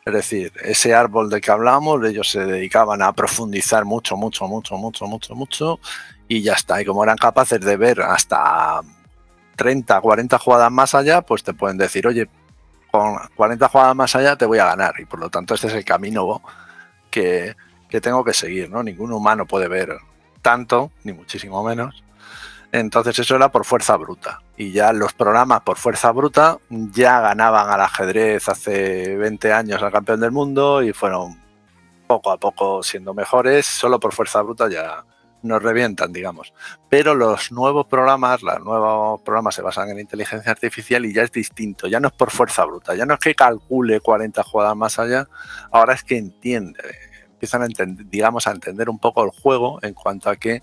[0.05, 4.75] Es decir, ese árbol de que hablamos, ellos se dedicaban a profundizar mucho, mucho, mucho,
[4.75, 5.79] mucho, mucho, mucho,
[6.27, 6.81] y ya está.
[6.81, 8.81] Y como eran capaces de ver hasta
[9.55, 12.27] 30, 40 jugadas más allá, pues te pueden decir, oye,
[12.91, 14.95] con 40 jugadas más allá te voy a ganar.
[14.99, 16.41] Y por lo tanto, este es el camino
[17.09, 17.55] que,
[17.91, 18.81] que tengo que seguir, ¿no?
[18.81, 19.97] Ningún humano puede ver
[20.41, 22.03] tanto, ni muchísimo menos.
[22.71, 24.41] Entonces eso era por fuerza bruta.
[24.57, 29.91] Y ya los programas por fuerza bruta ya ganaban al ajedrez hace 20 años al
[29.91, 31.37] campeón del mundo y fueron
[32.07, 33.65] poco a poco siendo mejores.
[33.65, 35.03] Solo por fuerza bruta ya
[35.43, 36.53] nos revientan, digamos.
[36.89, 41.31] Pero los nuevos programas, los nuevos programas se basan en inteligencia artificial y ya es
[41.31, 41.87] distinto.
[41.87, 45.27] Ya no es por fuerza bruta, ya no es que calcule 40 jugadas más allá,
[45.71, 46.79] ahora es que entiende,
[47.41, 50.61] empiezan a entender, digamos, a entender un poco el juego en cuanto a que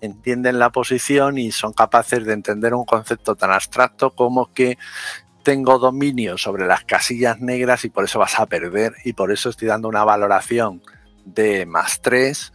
[0.00, 4.78] entienden la posición y son capaces de entender un concepto tan abstracto como que
[5.44, 9.48] tengo dominio sobre las casillas negras y por eso vas a perder y por eso
[9.48, 10.82] estoy dando una valoración
[11.24, 12.52] de más 3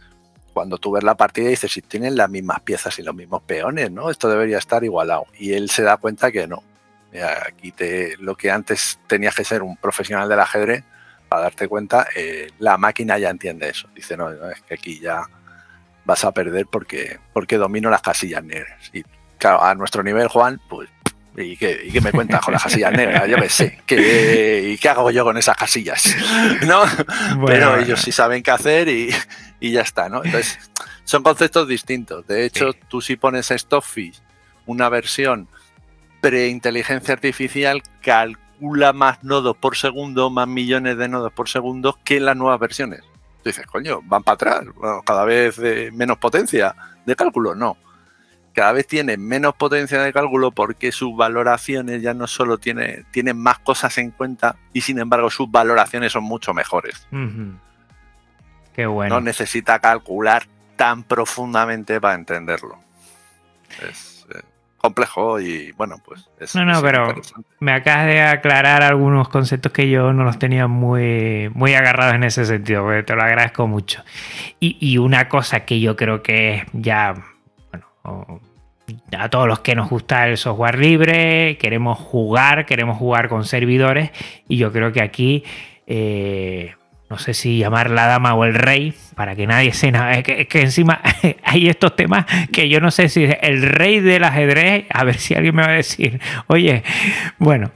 [0.52, 3.42] cuando tú ves la partida y dices si tienen las mismas piezas y los mismos
[3.44, 4.10] peones, ¿no?
[4.10, 5.24] Esto debería estar igualado.
[5.38, 6.62] Y él se da cuenta que no.
[7.48, 10.84] Aquí te, lo que antes tenías que ser un profesional del ajedrez,
[11.34, 13.88] para darte cuenta, eh, la máquina ya entiende eso.
[13.92, 15.24] Dice, no, es que aquí ya
[16.04, 18.88] vas a perder porque, porque domino las casillas negras.
[18.92, 19.02] Y
[19.36, 20.88] claro, a nuestro nivel, Juan, pues,
[21.36, 23.28] ¿y qué, y me cuentas con las casillas negras?
[23.28, 26.14] Yo qué sé, ¿qué, ¿y qué hago yo con esas casillas?
[26.68, 26.82] ¿No?
[27.44, 29.10] Pero ellos sí saben qué hacer y,
[29.58, 30.24] y, ya está, ¿no?
[30.24, 30.60] Entonces,
[31.02, 32.24] son conceptos distintos.
[32.28, 32.78] De hecho, sí.
[32.88, 34.22] tú si pones Stockfish
[34.66, 35.48] una versión
[36.20, 38.43] pre-inteligencia artificial, calcula
[38.94, 43.02] más nodos por segundo, más millones de nodos por segundo que las nuevas versiones
[43.44, 46.74] dices, coño, van para atrás, bueno, cada vez de menos potencia
[47.04, 47.76] de cálculo, no.
[48.52, 53.36] Cada vez tienen menos potencia de cálculo porque sus valoraciones ya no solo tiene, tienen
[53.36, 57.06] más cosas en cuenta y sin embargo sus valoraciones son mucho mejores.
[57.10, 57.58] Uh -huh.
[58.72, 59.16] Qué bueno.
[59.16, 60.46] No necesita calcular
[60.76, 62.78] tan profundamente para entenderlo.
[63.90, 64.13] Es,
[64.84, 67.14] complejo y bueno, pues es, No, no, es pero
[67.58, 72.24] me acabas de aclarar algunos conceptos que yo no los tenía muy, muy agarrados en
[72.24, 74.02] ese sentido, porque te lo agradezco mucho.
[74.60, 77.14] Y, y una cosa que yo creo que es ya,
[77.70, 78.42] bueno,
[79.18, 84.10] a todos los que nos gusta el software libre, queremos jugar, queremos jugar con servidores,
[84.48, 85.44] y yo creo que aquí...
[85.86, 86.74] Eh,
[87.10, 89.88] no sé si llamar la dama o el rey, para que nadie se...
[89.88, 91.00] Es que, es que encima
[91.44, 95.18] hay estos temas que yo no sé si es el rey del ajedrez, a ver
[95.18, 96.82] si alguien me va a decir, oye,
[97.38, 97.70] bueno,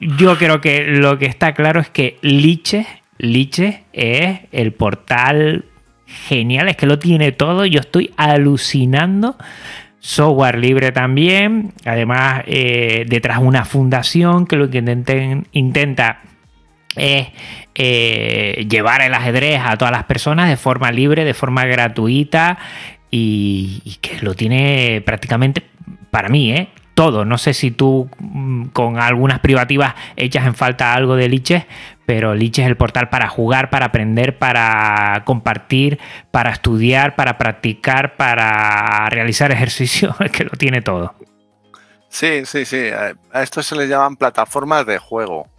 [0.00, 2.86] yo creo que lo que está claro es que Liche,
[3.18, 5.66] Liche es el portal
[6.06, 9.36] genial, es que lo tiene todo, yo estoy alucinando
[10.02, 11.72] software libre también.
[11.86, 16.20] Además, eh, detrás una fundación que lo que intenten, intenta
[16.96, 17.28] es
[17.74, 22.58] eh, llevar el ajedrez a todas las personas de forma libre, de forma gratuita
[23.10, 25.62] y, que lo tiene prácticamente
[26.10, 26.68] para mí, ¿eh?
[26.94, 27.24] todo.
[27.24, 31.64] No sé si tú mm, con algunas privativas echas en falta algo de Liches,
[32.04, 35.98] pero Liches es el portal para jugar, para aprender, para compartir,
[36.30, 41.14] para estudiar, para practicar, para realizar ejercicio, que lo tiene todo.
[42.08, 42.88] Sí, sí, sí.
[43.32, 45.51] A esto se le llaman plataformas de juego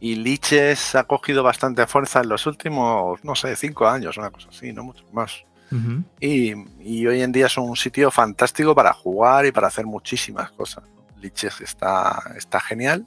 [0.00, 4.48] y Liches ha cogido bastante fuerza en los últimos, no sé, cinco años, una cosa
[4.50, 5.44] así, no mucho más.
[5.72, 6.04] Uh -huh.
[6.20, 10.52] y, y, hoy en día es un sitio fantástico para jugar y para hacer muchísimas
[10.52, 10.84] cosas.
[11.16, 13.06] Liches está, está genial.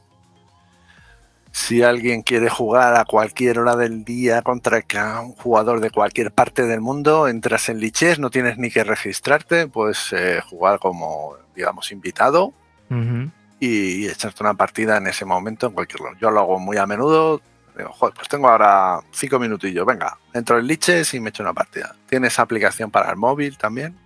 [1.52, 4.84] Si alguien quiere jugar a cualquier hora del día contra
[5.22, 9.68] un jugador de cualquier parte del mundo, entras en Liches, no tienes ni que registrarte,
[9.68, 12.54] puedes eh, jugar como, digamos, invitado.
[12.90, 16.16] Uh -huh y, echarte una partida en ese momento en cualquier lado.
[16.20, 17.42] Yo lo hago muy a menudo.
[17.78, 19.86] Digo, joder, pues tengo ahora cinco minutillos.
[19.86, 21.96] Venga, entro en Liches y me echo una partida.
[22.08, 23.98] Tienes aplicación para el móvil también.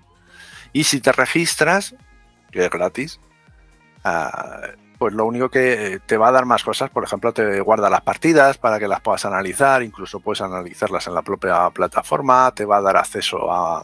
[0.73, 1.95] Y si te registras,
[2.51, 3.19] que es gratis,
[4.05, 7.89] uh, pues lo único que te va a dar más cosas, por ejemplo, te guarda
[7.89, 12.65] las partidas para que las puedas analizar, incluso puedes analizarlas en la propia plataforma, te
[12.65, 13.83] va a dar acceso a,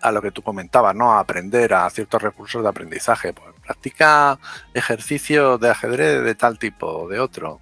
[0.00, 1.12] a lo que tú comentabas, ¿no?
[1.12, 3.32] A aprender a ciertos recursos de aprendizaje.
[3.32, 4.38] Pues practica
[4.72, 7.60] ejercicio de ajedrez de tal tipo o de otro.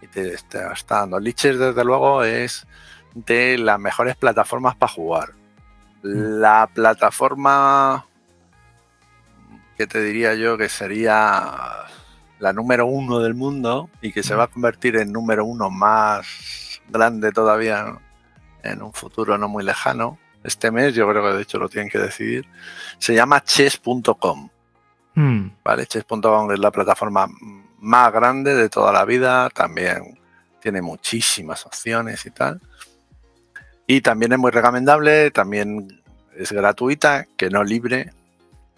[0.00, 1.20] Y te está, dando.
[1.20, 2.66] Liches, desde luego, es
[3.14, 5.32] de las mejores plataformas para jugar.
[6.02, 8.06] La plataforma
[9.76, 11.84] que te diría yo que sería
[12.38, 16.80] la número uno del mundo y que se va a convertir en número uno más
[16.88, 17.98] grande todavía
[18.62, 20.18] en un futuro no muy lejano.
[20.44, 22.46] Este mes, yo creo que de hecho lo tienen que decidir.
[22.98, 24.48] Se llama chess.com.
[25.16, 25.48] Hmm.
[25.64, 25.86] ¿Vale?
[25.86, 27.26] Chess.com es la plataforma
[27.78, 29.48] más grande de toda la vida.
[29.50, 30.20] También
[30.60, 32.60] tiene muchísimas opciones y tal.
[33.86, 36.02] Y también es muy recomendable, también
[36.36, 38.12] es gratuita, que no libre,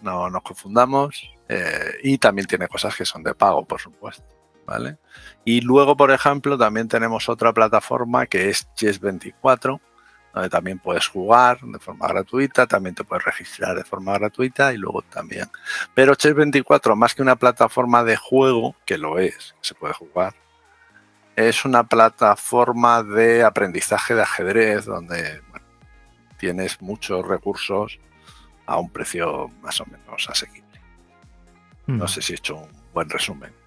[0.01, 1.29] no nos confundamos.
[1.49, 4.23] Eh, y también tiene cosas que son de pago, por supuesto.
[4.65, 4.97] ¿vale?
[5.43, 9.81] Y luego, por ejemplo, también tenemos otra plataforma que es Chess24,
[10.33, 14.77] donde también puedes jugar de forma gratuita, también te puedes registrar de forma gratuita y
[14.77, 15.49] luego también.
[15.93, 20.35] Pero Chess24, más que una plataforma de juego, que lo es, se puede jugar,
[21.35, 25.41] es una plataforma de aprendizaje de ajedrez donde
[26.37, 27.99] tienes muchos recursos
[28.65, 30.79] a un precio más o menos asequible.
[31.87, 32.07] No mm.
[32.07, 33.58] sé si he hecho un buen resumen.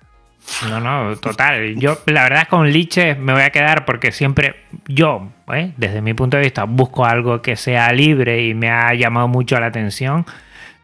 [0.68, 1.76] No, no, total.
[1.76, 5.72] Yo, la verdad, con Liche me voy a quedar porque siempre yo, ¿eh?
[5.76, 9.58] desde mi punto de vista, busco algo que sea libre y me ha llamado mucho
[9.58, 10.26] la atención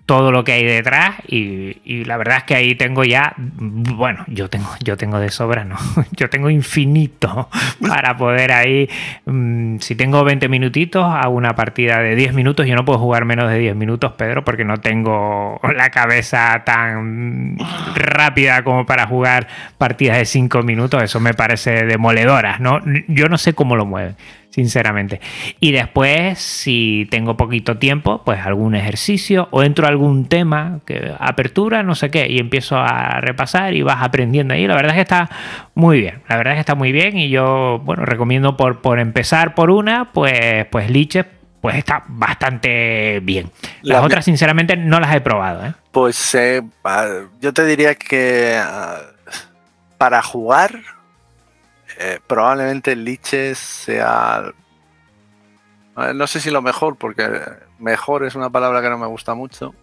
[0.09, 4.49] todo lo que hay detrás y, la verdad es que ahí tengo ya, bueno, yo
[4.49, 5.77] tengo, yo tengo de sobra, no,
[6.13, 7.51] yo tengo infinito
[7.87, 8.89] para poder ahí,
[9.27, 13.27] mm, si tengo 20 minutitos, hago una partida de 10 minutos, yo no puedo jugar
[13.27, 17.59] menos de 10 minutos, Pedro, porque no tengo la cabeza tan
[17.95, 19.47] rápida como para jugar
[19.77, 22.81] partidas de 5 minutos, eso me parece demoledora, ¿no?
[23.09, 24.17] Yo no sé cómo lo mueven
[24.51, 25.21] sinceramente.
[25.61, 31.13] Y después, si tengo poquito tiempo, pues algún ejercicio o entro a algún tema, que
[31.19, 34.67] apertura, no sé qué, y empiezo a repasar y vas aprendiendo ahí.
[34.67, 35.31] La verdad es que está
[35.75, 38.99] muy bien, la verdad es que está muy bien y yo, bueno, recomiendo por, por
[38.99, 41.25] empezar por una, pues, pues Liche,
[41.61, 43.51] pues está bastante bien.
[43.83, 45.67] Las otras, sinceramente, no las he probado.
[45.67, 45.75] ¿eh?
[45.91, 46.63] Pues eh,
[47.41, 49.01] yo te diría que ah,
[49.99, 50.81] para jugar
[52.01, 54.53] eh, probablemente Liches sea.
[56.15, 57.29] No sé si lo mejor, porque
[57.81, 59.75] mejor es una palabra que no me gusta mucho,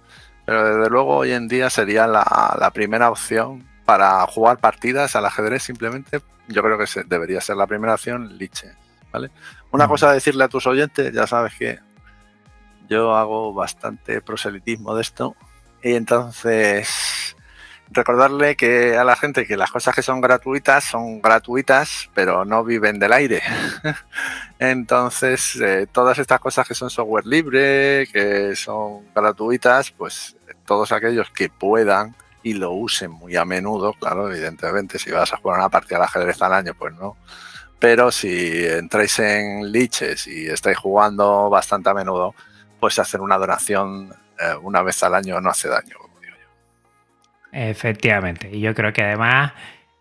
[0.45, 5.63] pero desde luego hoy en día sería la, primera opción para jugar partidas al ajedrez
[5.63, 6.21] simplemente.
[6.47, 8.73] Yo creo que debería ser la primera opción Liches.
[9.11, 9.29] ¿vale?
[9.71, 11.79] Una cosa a decirle a tus oyentes, ya sabes que
[12.87, 15.35] yo hago bastante proselitismo de esto,
[15.83, 17.24] y entonces
[17.95, 22.63] recordarle que a la gente que las cosas que son gratuitas son gratuitas, pero no
[22.63, 23.41] viven del aire.
[24.59, 30.35] Entonces, eh, todas estas cosas que son software libre, que son gratuitas, pues
[30.65, 35.37] todos aquellos que puedan y lo usen muy a menudo, claro, evidentemente, si vas a
[35.37, 37.17] jugar una partida de ajedrez al año, pues no.
[37.79, 42.35] Pero si entráis en liches y estáis jugando bastante a menudo,
[42.79, 46.04] pues hacer una donación eh, una vez al año no hace daño.
[47.55, 48.49] Efectivamente.
[48.51, 49.53] Y yo creo que además,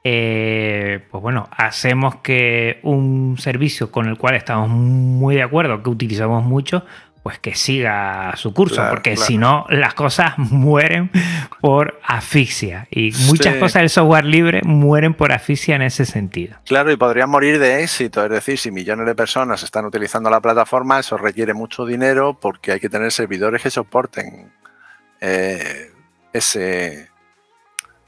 [0.03, 5.89] eh, pues bueno, hacemos que un servicio con el cual estamos muy de acuerdo, que
[5.89, 6.85] utilizamos mucho,
[7.23, 11.13] pues que siga su curso, porque si no, las cosas mueren
[11.61, 12.89] por asfixia.
[12.91, 16.57] Y muchas cosas del software libre mueren por asfixia en ese sentido.
[16.67, 18.25] Claro, y podrían morir de éxito.
[18.25, 22.73] Es decir, si millones de personas están utilizando la plataforma, eso requiere mucho dinero porque
[22.73, 24.53] hay que tener servidores que soporten
[25.21, 25.93] eh,
[26.33, 27.14] ese,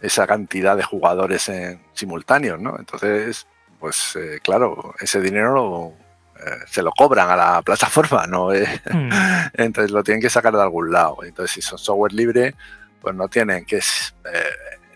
[0.00, 2.76] esa cantidad de jugadores en simultáneos, ¿no?
[2.78, 3.46] Entonces,
[3.80, 5.92] pues eh, claro, ese dinero
[6.36, 8.48] eh, se lo cobran a la plataforma, ¿no?
[8.48, 9.10] Hmm.
[9.54, 11.24] Entonces lo tienen que sacar de algún lado.
[11.24, 12.54] Entonces, si son software libre,
[13.00, 13.78] pues no tienen que...
[13.78, 13.82] Eh,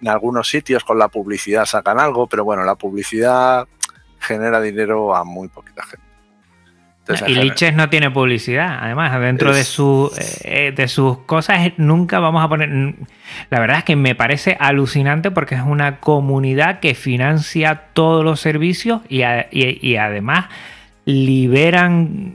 [0.03, 3.69] en algunos sitios con la publicidad sacan algo, pero bueno, la publicidad
[4.19, 6.10] genera dinero a muy poquita gente
[7.27, 10.11] y Liches no tiene publicidad, además, dentro de, su,
[10.45, 12.95] eh, de sus cosas nunca vamos a poner...
[13.51, 18.41] La verdad es que me parece alucinante porque es una comunidad que financia todos los
[18.41, 20.47] servicios y, y además
[21.05, 22.33] liberan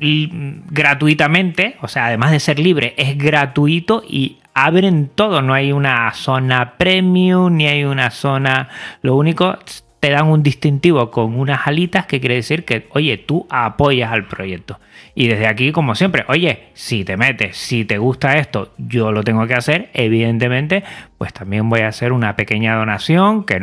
[0.70, 6.12] gratuitamente, o sea, además de ser libre, es gratuito y abren todo, no hay una
[6.14, 8.70] zona premium, ni hay una zona,
[9.02, 9.58] lo único,
[10.06, 14.28] te dan un distintivo con unas alitas que quiere decir que, oye, tú apoyas al
[14.28, 14.80] proyecto.
[15.16, 19.24] Y desde aquí, como siempre, oye, si te metes, si te gusta esto, yo lo
[19.24, 20.84] tengo que hacer, evidentemente,
[21.18, 23.60] pues también voy a hacer una pequeña donación que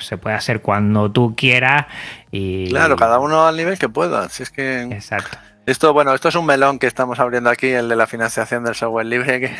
[0.00, 1.86] se puede hacer cuando tú quieras.
[2.30, 2.68] Y...
[2.68, 4.28] Claro, cada uno al nivel que pueda.
[4.28, 4.82] Si es que...
[4.82, 5.38] Exacto.
[5.64, 8.74] Esto, bueno, esto es un melón que estamos abriendo aquí, el de la financiación del
[8.74, 9.50] software libre, que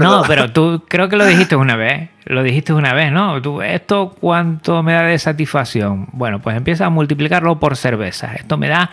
[0.00, 2.10] no, pero tú creo que lo dijiste una vez.
[2.24, 3.40] Lo dijiste una vez, ¿no?
[3.40, 6.08] Tú, ¿Esto cuánto me da de satisfacción?
[6.12, 8.34] Bueno, pues empieza a multiplicarlo por cervezas.
[8.36, 8.90] Esto me da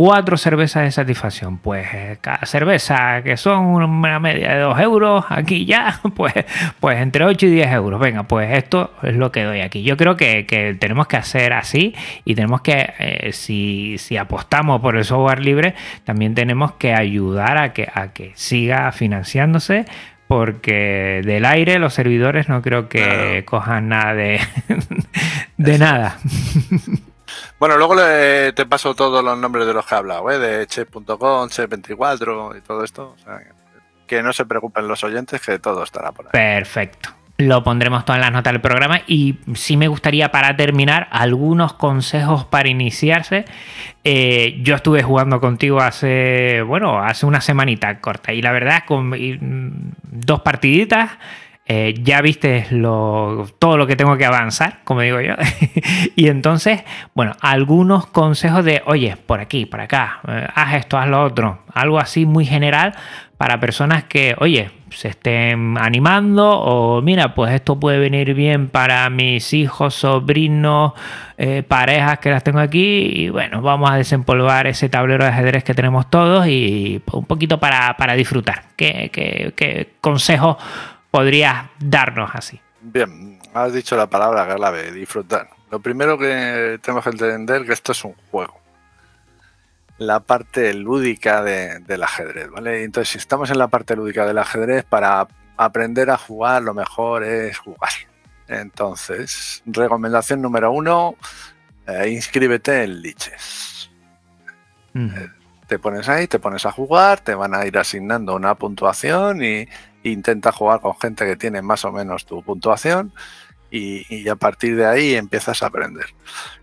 [0.00, 1.58] cuatro cervezas de satisfacción.
[1.58, 6.32] Pues eh, cada cerveza, que son una media de 2 euros, aquí ya, pues,
[6.80, 8.00] pues entre 8 y 10 euros.
[8.00, 9.82] Venga, pues esto es lo que doy aquí.
[9.82, 10.46] Yo creo que,
[10.80, 11.94] tenemos que hacer así
[12.24, 15.74] y tenemos que, eh, si, si, apostamos por el software libre,
[16.04, 19.84] también tenemos que ayudar a que, a que siga financiándose
[20.28, 24.40] porque del aire los servidores no creo que cojan nada de,
[25.58, 26.18] de nada.
[27.60, 30.38] Bueno, luego te paso todos los nombres de los que he hablado, ¿eh?
[30.38, 33.14] de Che.com, Che24 y todo esto.
[34.06, 36.32] que no se preocupen los oyentes, que todo estará por ahí.
[36.32, 37.10] Perfecto.
[37.36, 41.74] Lo pondremos todo en las notas del programa y sí me gustaría para terminar algunos
[41.74, 43.44] consejos para iniciarse.
[44.04, 49.94] Eh, yo estuve jugando contigo hace, bueno, hace una semanita corta y la verdad con
[50.10, 51.10] dos partiditas
[51.72, 52.66] eh, ya viste
[53.60, 55.34] todo lo que tengo que avanzar, como digo yo.
[56.16, 56.82] y entonces,
[57.14, 61.60] bueno, algunos consejos de, oye, por aquí, por acá, eh, haz esto, haz lo otro.
[61.72, 62.96] Algo así muy general
[63.36, 69.08] para personas que, oye, se estén animando o mira, pues esto puede venir bien para
[69.08, 70.94] mis hijos, sobrinos,
[71.38, 75.62] eh, parejas que las tengo aquí y bueno, vamos a desempolvar ese tablero de ajedrez
[75.62, 78.64] que tenemos todos y un poquito para, disfrutar.
[78.76, 80.56] ¿Qué, qué, qué consejos
[81.10, 82.60] podrías darnos así?
[82.80, 85.50] Bien, has dicho la palabra clave, disfrutar.
[85.70, 88.58] Lo primero que tenemos que entender es que esto es un juego.
[89.98, 92.84] La parte lúdica del ajedrez, ¿vale?
[92.84, 97.22] Entonces, si estamos en la parte lúdica del ajedrez, para aprender a jugar, lo mejor
[97.22, 97.90] es jugar.
[98.48, 101.16] Entonces, recomendación número uno,
[101.86, 103.90] eh, inscríbete en Liches.
[104.94, 105.28] Eh,
[105.66, 109.68] te pones ahí, te pones a jugar, te van a ir asignando una puntuación y,
[110.02, 113.12] intenta jugar con gente que tiene más o menos tu puntuación
[113.70, 116.06] y, a partir de ahí empiezas a aprender.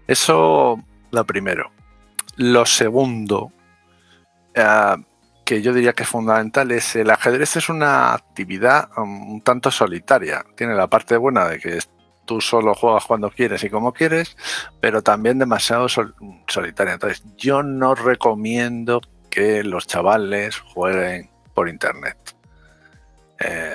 [0.08, 1.72] Eso lo primero.
[2.36, 3.52] Lo segundo,
[4.54, 4.96] eh,
[5.46, 10.46] que yo diría que es fundamental, es el ajedrez es una actividad un tanto solitaria.
[10.56, 11.80] Tiene la parte buena de que
[12.26, 14.36] tú solo juegas cuando quieres y como quieres,
[14.82, 16.94] pero también demasiado solitaria.
[16.94, 22.37] Entonces, yo no recomiendo que los chavales jueguen por internet.
[23.40, 23.74] Eh,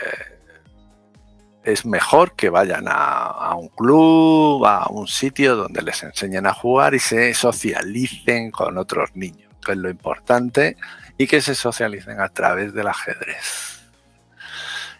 [1.64, 6.94] es mejor que vayan a, un club, a un sitio donde les enseñen a jugar
[6.94, 10.76] y se socialicen con otros niños, que es lo importante,
[11.16, 13.80] y que se socialicen a través del ajedrez.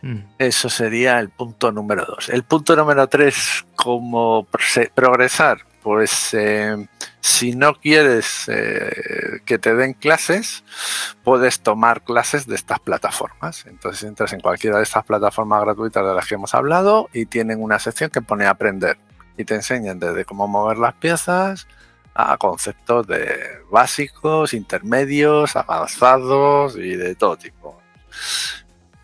[0.03, 0.19] Mm.
[0.39, 2.29] Eso sería el punto número dos.
[2.29, 4.47] El punto número tres, cómo
[4.95, 5.59] progresar.
[5.83, 6.87] Pues eh,
[7.23, 10.65] si no quieres eh, que te den clases,
[11.23, 13.65] puedes tomar clases de estas plataformas.
[13.67, 17.63] Entonces entras en cualquiera de estas plataformas gratuitas de las que hemos hablado y tienen
[17.63, 18.99] una sección que pone aprender
[19.37, 21.69] y te enseñan desde cómo mover las piezas
[22.13, 27.81] a conceptos de básicos, intermedios, avanzados y de todo tipo.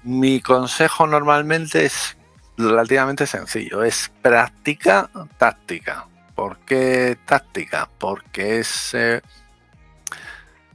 [0.03, 2.17] Mi consejo normalmente es
[2.57, 5.09] relativamente sencillo, es práctica
[5.39, 6.08] táctica.
[6.39, 7.89] ¿Por qué táctica?
[7.99, 9.23] Porque es eh,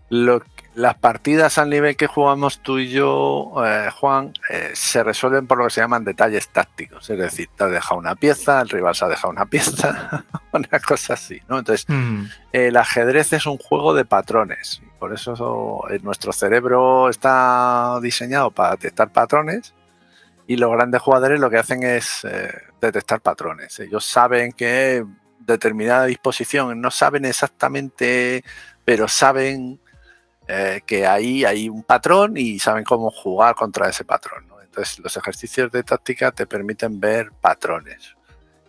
[0.09, 5.59] las partidas al nivel que jugamos tú y yo, eh, Juan, eh, se resuelven por
[5.59, 7.09] lo que se llaman detalles tácticos.
[7.09, 10.79] Es decir, te has dejado una pieza, el rival se ha dejado una pieza, una
[10.85, 11.39] cosa así.
[11.47, 11.59] ¿no?
[11.59, 12.25] Entonces, mm.
[12.51, 14.81] el ajedrez es un juego de patrones.
[14.99, 19.73] Por eso nuestro cerebro está diseñado para detectar patrones.
[20.45, 22.27] Y los grandes jugadores lo que hacen es
[22.81, 23.79] detectar patrones.
[23.79, 25.05] Ellos saben que
[25.45, 28.43] determinada disposición, no saben exactamente,
[28.85, 29.79] pero saben
[30.47, 34.47] eh, que ahí hay un patrón y saben cómo jugar contra ese patrón.
[34.63, 38.15] Entonces los ejercicios de táctica te permiten ver patrones.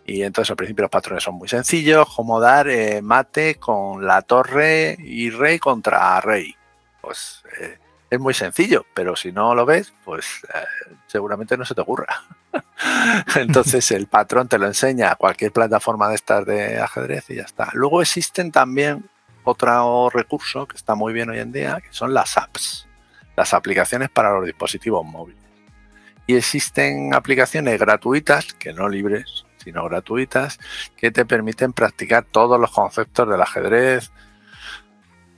[0.05, 4.21] Y entonces al principio los patrones son muy sencillos, como dar eh, mate con la
[4.21, 6.55] torre y rey contra rey.
[7.01, 10.25] Pues eh, es muy sencillo, pero si no lo ves, pues
[11.07, 12.07] seguramente no se te ocurra.
[13.35, 17.43] Entonces el patrón te lo enseña a cualquier plataforma de estas de ajedrez y ya
[17.43, 17.69] está.
[17.73, 19.09] Luego existen también
[19.43, 22.87] otro recurso que está muy bien hoy en día, que son las apps,
[23.35, 25.43] las aplicaciones para los dispositivos móviles.
[26.27, 30.59] Y existen aplicaciones gratuitas, que no libres, sino gratuitas,
[30.97, 34.11] que te permiten practicar todos los conceptos del ajedrez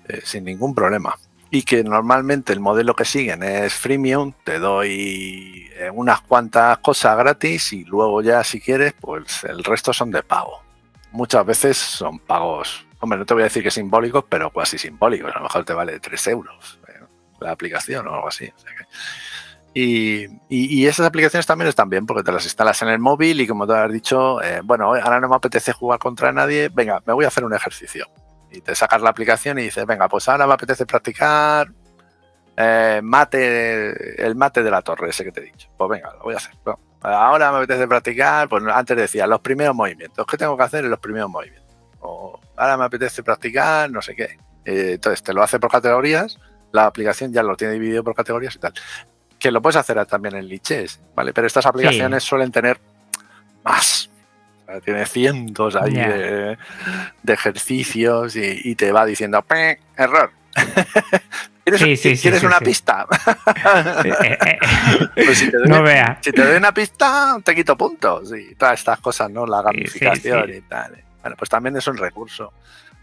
[0.08, 1.16] eh, sin ningún problema
[1.50, 7.18] y que normalmente el modelo que siguen es freemium, te doy eh, unas cuantas cosas
[7.18, 10.62] gratis y luego ya si quieres, pues el resto son de pago.
[11.12, 15.32] Muchas veces son pagos, hombre, no te voy a decir que simbólicos, pero casi simbólicos,
[15.34, 17.00] a lo mejor te vale 3 euros eh,
[17.40, 18.52] la aplicación o algo así.
[19.74, 23.66] y, esas aplicaciones también están bien porque te las instalas en el móvil y como
[23.66, 27.26] te has dicho, eh, bueno, ahora no me apetece jugar contra nadie, venga, me voy
[27.26, 28.08] a hacer un ejercicio
[28.52, 31.68] Y te sacas la aplicación y dices, venga, pues ahora me apetece practicar
[32.60, 35.70] eh, mate, el mate de la torre, ese que te he dicho.
[35.78, 36.56] Pues venga, lo voy a hacer.
[37.02, 40.26] ahora me apetece practicar, pues antes decía, los primeros movimientos.
[40.26, 41.76] ¿Qué tengo que hacer en los primeros movimientos?
[42.00, 44.40] O ahora me apetece practicar, no sé qué.
[44.66, 46.40] Eh, entonces te lo hace por categorías,
[46.72, 48.74] la aplicación ya lo tiene dividido por categorías y tal.
[49.38, 51.34] Que lo puedes hacer también en liches, ¿vale?
[51.34, 52.80] Pero estas aplicaciones suelen tener
[53.64, 54.10] más.
[54.84, 56.58] Tiene cientos ahí de,
[57.28, 59.44] ejercicios y, te va diciendo,
[59.96, 60.32] error,
[61.64, 63.06] ¿Quieres, una pista?
[65.34, 66.18] si te doy, no vea.
[66.22, 69.46] Si te doy una pista, te quito puntos y todas estas cosas, ¿no?
[69.46, 71.04] La gamificación y tal.
[71.22, 72.54] Bueno, pues también es un recurso.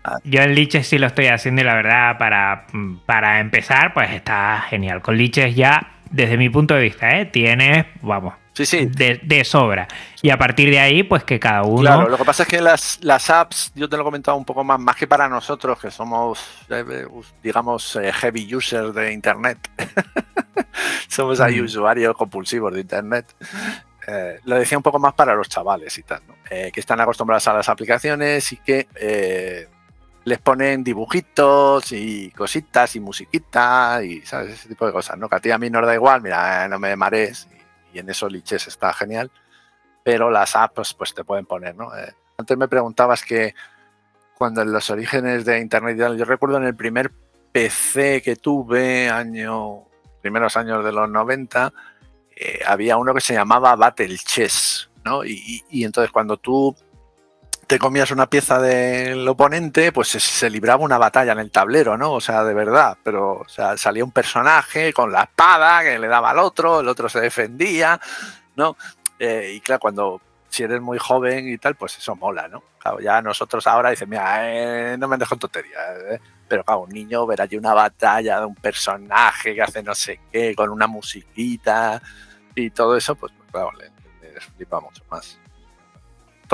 [0.02, 0.18] Ah.
[0.24, 2.66] Yo en Liches sí lo estoy haciendo y la verdad, para,
[3.04, 5.02] para empezar, pues está genial.
[5.02, 7.26] Con Liches ya, desde mi punto de vista, ¿eh?
[7.26, 8.86] tienes, vamos, Sí, sí.
[8.86, 9.88] De, sobra.
[10.22, 11.80] Y a partir de ahí, pues que cada uno.
[11.80, 14.44] Claro, lo que pasa es que las, las apps, yo te lo he comentado un
[14.44, 16.40] poco más, más que para nosotros, que somos,
[16.70, 17.04] eh,
[17.42, 19.58] digamos, eh, heavy users de Internet.
[21.08, 23.34] somos ahí usuarios compulsivos de Internet.
[24.06, 26.34] Eh, lo decía un poco más para los chavales y tal, ¿no?
[26.44, 28.86] que están acostumbrados a las aplicaciones y que
[30.24, 34.54] les ponen dibujitos y cositas y musiquitas y ¿sabes?
[34.54, 35.28] ese tipo de cosas, ¿no?
[35.28, 37.48] Que a ti a mí nos da igual, mira, no me marees
[37.94, 39.30] y en eso Liches está genial,
[40.02, 41.96] pero las apps pues te pueden poner, ¿no?
[41.96, 43.54] Eh, antes me preguntabas que
[44.36, 47.12] cuando en los orígenes de Internet, yo recuerdo en el primer
[47.52, 49.84] PC que tuve, año,
[50.20, 51.72] primeros años de los 90,
[52.36, 55.24] eh, había uno que se llamaba Battle Chess, ¿no?
[55.24, 56.74] Y, entonces cuando tú
[57.74, 62.12] te comías una pieza del oponente, pues se, libraba una batalla en el tablero, ¿no?
[62.12, 66.06] O sea, de verdad, pero o sea, salía un personaje con la espada que le
[66.06, 68.00] daba al otro, el otro se defendía,
[68.54, 68.76] ¿no?
[69.18, 72.62] Eh, y claro, cuando si eres muy joven y tal, pues eso mola, ¿no?
[72.78, 76.20] Claro, ya nosotros ahora dicen, mira, eh, no me dejo en tonterías, ¿eh?
[76.46, 80.20] pero claro, un niño ver allí una batalla de un personaje que hace no sé
[80.30, 82.00] qué, con una musiquita
[82.54, 83.90] y todo eso, pues claro, le,
[84.32, 85.40] le flipa mucho más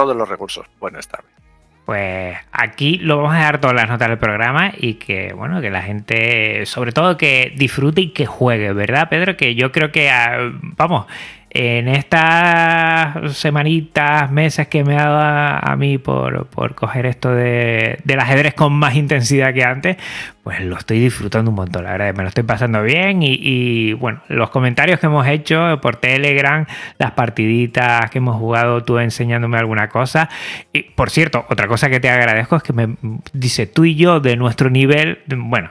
[0.04, 0.66] todos los recursos.
[0.78, 1.40] Bueno, está bien.
[1.84, 5.70] Pues aquí lo vamos a dejar todas las notas del programa y que, bueno, que
[5.70, 9.36] la gente, sobre todo que disfrute y que juegue, ¿verdad, Pedro?
[9.36, 11.06] Que yo creo que, ah, vamos,
[11.50, 18.20] en estas semanitas, meses que me ha dado a, mí por, coger esto de, del
[18.20, 19.96] ajedrez con más intensidad que antes,
[20.44, 24.22] pues lo estoy disfrutando un montón, la verdad, me lo estoy pasando bien y, bueno,
[24.28, 26.66] los comentarios que hemos hecho por Telegram,
[26.98, 30.28] las partiditas que hemos jugado, tú enseñándome alguna cosa.
[30.72, 32.96] Y por cierto, otra cosa que te agradezco es que me
[33.32, 35.70] dice tú y yo de nuestro nivel, bueno,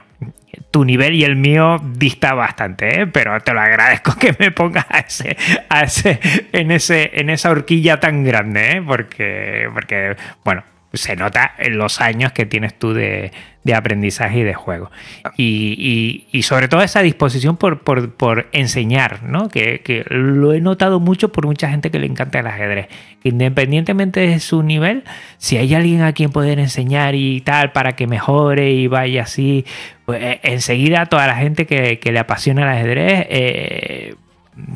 [0.70, 3.06] tu nivel y el mío dista bastante, ¿eh?
[3.06, 5.36] pero te lo agradezco que me pongas a ese,
[5.68, 6.20] a ese,
[6.52, 8.82] en, ese, en esa horquilla tan grande, ¿eh?
[8.82, 10.62] porque, porque, bueno,
[10.92, 13.30] se nota en los años que tienes tú de,
[13.72, 14.90] aprendizaje y de juego.
[15.36, 19.48] Y, sobre todo esa disposición por, enseñar, ¿no?
[19.48, 22.88] Que, lo he notado mucho por mucha gente que le encanta el ajedrez.
[23.22, 25.04] Independientemente de su nivel,
[25.38, 29.64] si hay alguien a quien poder enseñar y tal para que mejore y vaya así,
[30.10, 34.16] pues eh, enseguida toda la gente que, le apasiona el ajedrez eh,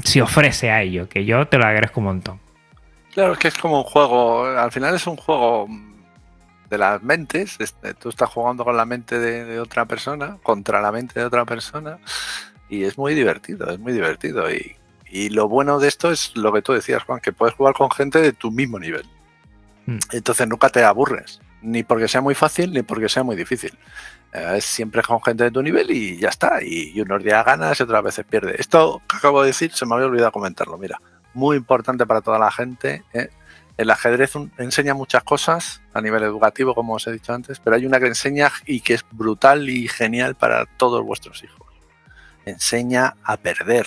[0.04, 2.40] se ofrece a ello, que yo te lo agradezco un montón.
[3.14, 5.66] Claro, es que es como un juego, al final es un juego
[6.70, 7.56] de las mentes.
[7.58, 11.44] Este, tú estás jugando con la mente de, otra persona, contra la mente de otra
[11.44, 11.98] persona,
[12.68, 14.48] y es muy divertido, es muy divertido.
[14.52, 14.76] Y,
[15.30, 18.20] lo bueno de esto es lo que tú decías, Juan, que puedes jugar con gente
[18.20, 19.06] de tu mismo nivel.
[19.86, 19.98] Hmm.
[20.12, 23.76] Entonces nunca te aburres, ni porque sea muy fácil, ni porque sea muy difícil.
[24.34, 26.58] Eh, es siempre con gente de tu nivel y ya está.
[26.62, 28.58] Y, unos días ganas y otras veces pierdes.
[28.58, 30.76] Esto que acabo de decir se me había olvidado comentarlo.
[30.76, 31.00] Mira,
[31.32, 33.04] muy importante para toda la gente.
[33.12, 33.30] ¿eh?
[33.76, 37.86] El ajedrez enseña muchas cosas a nivel educativo, como os he dicho antes, pero hay
[37.86, 41.66] una que enseña y que es brutal y genial para todos vuestros hijos.
[42.44, 43.86] Enseña a perder.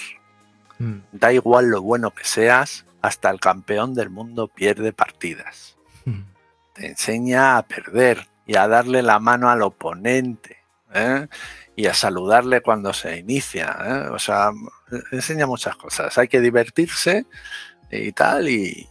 [0.79, 0.99] Mm.
[1.11, 5.77] Da igual lo bueno que seas, hasta el campeón del mundo pierde partidas.
[6.05, 6.21] Mm.
[6.73, 10.57] Te enseña a perder y a darle la mano al oponente.
[10.93, 11.27] ¿eh?
[11.77, 13.77] y a saludarle cuando se inicia.
[13.85, 14.09] ¿eh?
[14.09, 14.51] O sea,
[15.11, 16.17] enseña muchas cosas.
[16.17, 17.27] Hay que divertirse
[17.91, 18.89] y tal, y,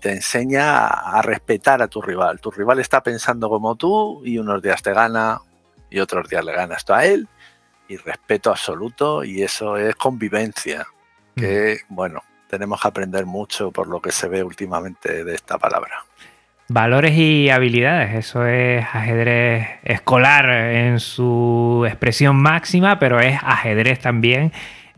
[0.00, 2.40] te enseña a, respetar a tu rival.
[2.40, 5.40] Tu rival está pensando como tú y unos días te gana
[5.88, 7.28] y otros días le ganas tú a él.
[7.86, 10.86] Y respeto absoluto y eso es convivencia,
[11.36, 11.94] que mm.
[11.94, 16.04] bueno, tenemos que aprender mucho por lo que se ve últimamente de esta palabra.
[16.68, 24.50] Valores y habilidades, eso es ajedrez escolar en su expresión máxima, pero es ajedrez también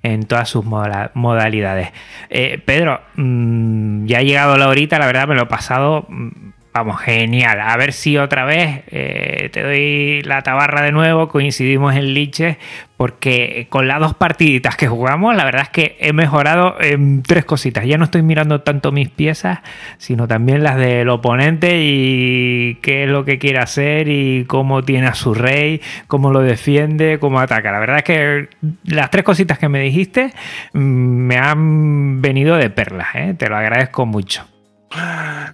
[0.05, 1.89] en todas sus modalidades.
[2.31, 6.51] Eh, Pedro, mm, ya ha llegado la horita, la verdad me lo he pasado, mm,
[6.77, 7.61] vamos, genial.
[7.61, 12.59] A ver si otra vez eh, te doy la tabarra de nuevo, coincidimos en Liches,
[12.99, 17.47] porque con las dos partiditas que jugamos, la verdad es que he mejorado en tres
[17.47, 17.87] cositas.
[17.87, 19.61] Ya no estoy mirando tanto mis piezas,
[19.97, 25.07] sino también las del oponente y qué es lo que quiere hacer y cómo tiene
[25.07, 27.73] a su rey, cómo lo defiende, cómo ataca.
[27.73, 28.49] La verdad es que
[28.85, 30.33] las tres cositas que me dijiste
[30.75, 33.35] mm, me han venido de perlas, ¿eh?
[33.39, 34.56] te lo agradezco mucho.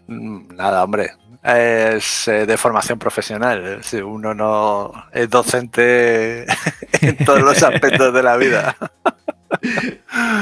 [0.07, 1.13] Mm, nada, hombre.
[1.43, 3.79] Es eh, de formación profesional.
[3.83, 6.47] Si uno no es docente
[7.01, 8.77] en todos los aspectos de la vida.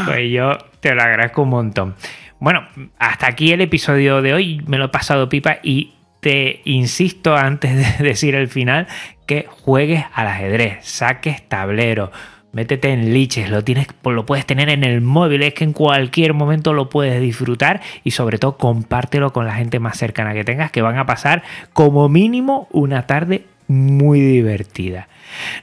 [0.07, 1.95] Pues yo te lo agradezco un montón.
[2.39, 2.67] Bueno,
[2.99, 4.63] hasta aquí el episodio de hoy.
[4.67, 8.87] Me lo he pasado pipa y te insisto antes de decir el final
[9.27, 12.11] que juegues al ajedrez, saques tablero,
[12.53, 16.35] Métete en liches, lo, tienes, lo puedes tener en el móvil, es que en cualquier
[16.35, 20.73] momento lo puedes disfrutar y sobre todo compártelo con la gente más cercana que tengas
[20.73, 25.07] que van a pasar como mínimo una tarde muy divertida.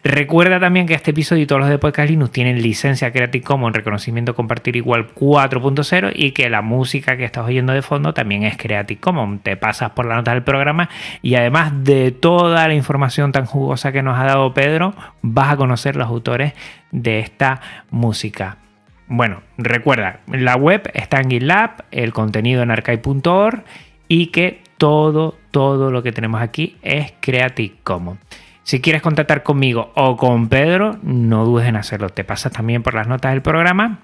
[0.01, 3.75] Recuerda también que este episodio y todos los de Podcast Linux tienen licencia Creative Commons
[3.75, 8.55] reconocimiento compartir igual 4.0 y que la música que estás oyendo de fondo también es
[8.55, 9.43] Creative Commons.
[9.43, 10.87] Te pasas por la nota del programa
[11.21, 15.57] y además de toda la información tan jugosa que nos ha dado Pedro, vas a
[15.57, 16.53] conocer los autores
[16.91, 18.59] de esta música.
[19.07, 23.65] Bueno, recuerda, la web está en GitLab, el contenido en archive.org
[24.07, 28.19] y que todo, todo lo que tenemos aquí es Creative Commons.
[28.61, 32.09] Si quieres contactar conmigo o con Pedro, no dudes en hacerlo.
[32.09, 34.01] Te pasas también por las notas del programa.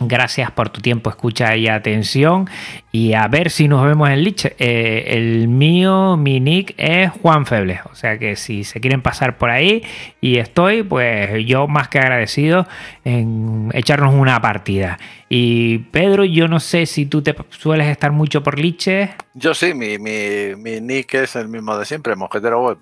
[0.00, 2.48] Gracias por tu tiempo, escucha y atención.
[2.92, 4.46] Y a ver si nos vemos en Lich.
[4.58, 7.80] Eh, el mío, mi nick es Juan Febles.
[7.90, 9.82] O sea que si se quieren pasar por ahí
[10.20, 12.68] y estoy, pues yo más que agradecido
[13.04, 14.98] en echarnos una partida.
[15.28, 19.10] Y Pedro, yo no sé si tú te sueles estar mucho por Liche.
[19.34, 22.78] Yo sí, mi, mi, mi nick es el mismo de siempre, Mosquetero Web.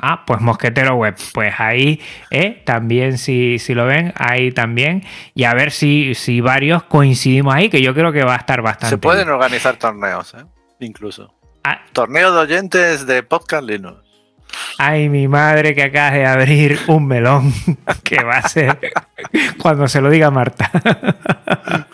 [0.00, 1.16] Ah, pues Mosquetero Web.
[1.32, 2.00] Pues ahí
[2.30, 5.04] eh, también, si, si lo ven, ahí también.
[5.34, 8.62] Y a ver si, si varios coincidimos ahí, que yo creo que va a estar
[8.62, 8.96] bastante.
[8.96, 10.44] Se pueden organizar torneos, ¿eh?
[10.80, 11.34] incluso.
[11.64, 11.80] Ah.
[11.92, 14.08] Torneo de oyentes de Podcast Linux.
[14.78, 17.52] Ay, mi madre que acaba de abrir un melón
[18.04, 18.78] que va a ser
[19.58, 20.70] cuando se lo diga Marta.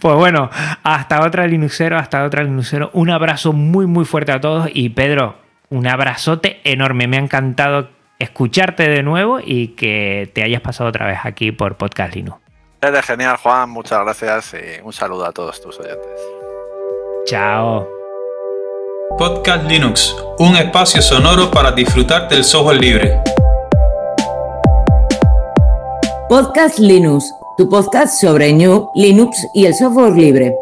[0.00, 0.50] Pues bueno,
[0.82, 2.90] hasta otra Linuxero, hasta otra Linuxero.
[2.92, 5.36] Un abrazo muy, muy fuerte a todos y Pedro,
[5.72, 7.08] un abrazote enorme.
[7.08, 11.76] Me ha encantado escucharte de nuevo y que te hayas pasado otra vez aquí por
[11.76, 12.36] Podcast Linux.
[12.80, 13.70] Es de genial, Juan.
[13.70, 16.20] Muchas gracias y un saludo a todos tus oyentes.
[17.24, 17.88] Chao.
[19.16, 23.22] Podcast Linux, un espacio sonoro para disfrutar del software libre.
[26.28, 30.54] Podcast Linux, tu podcast sobre New, Linux y el software libre.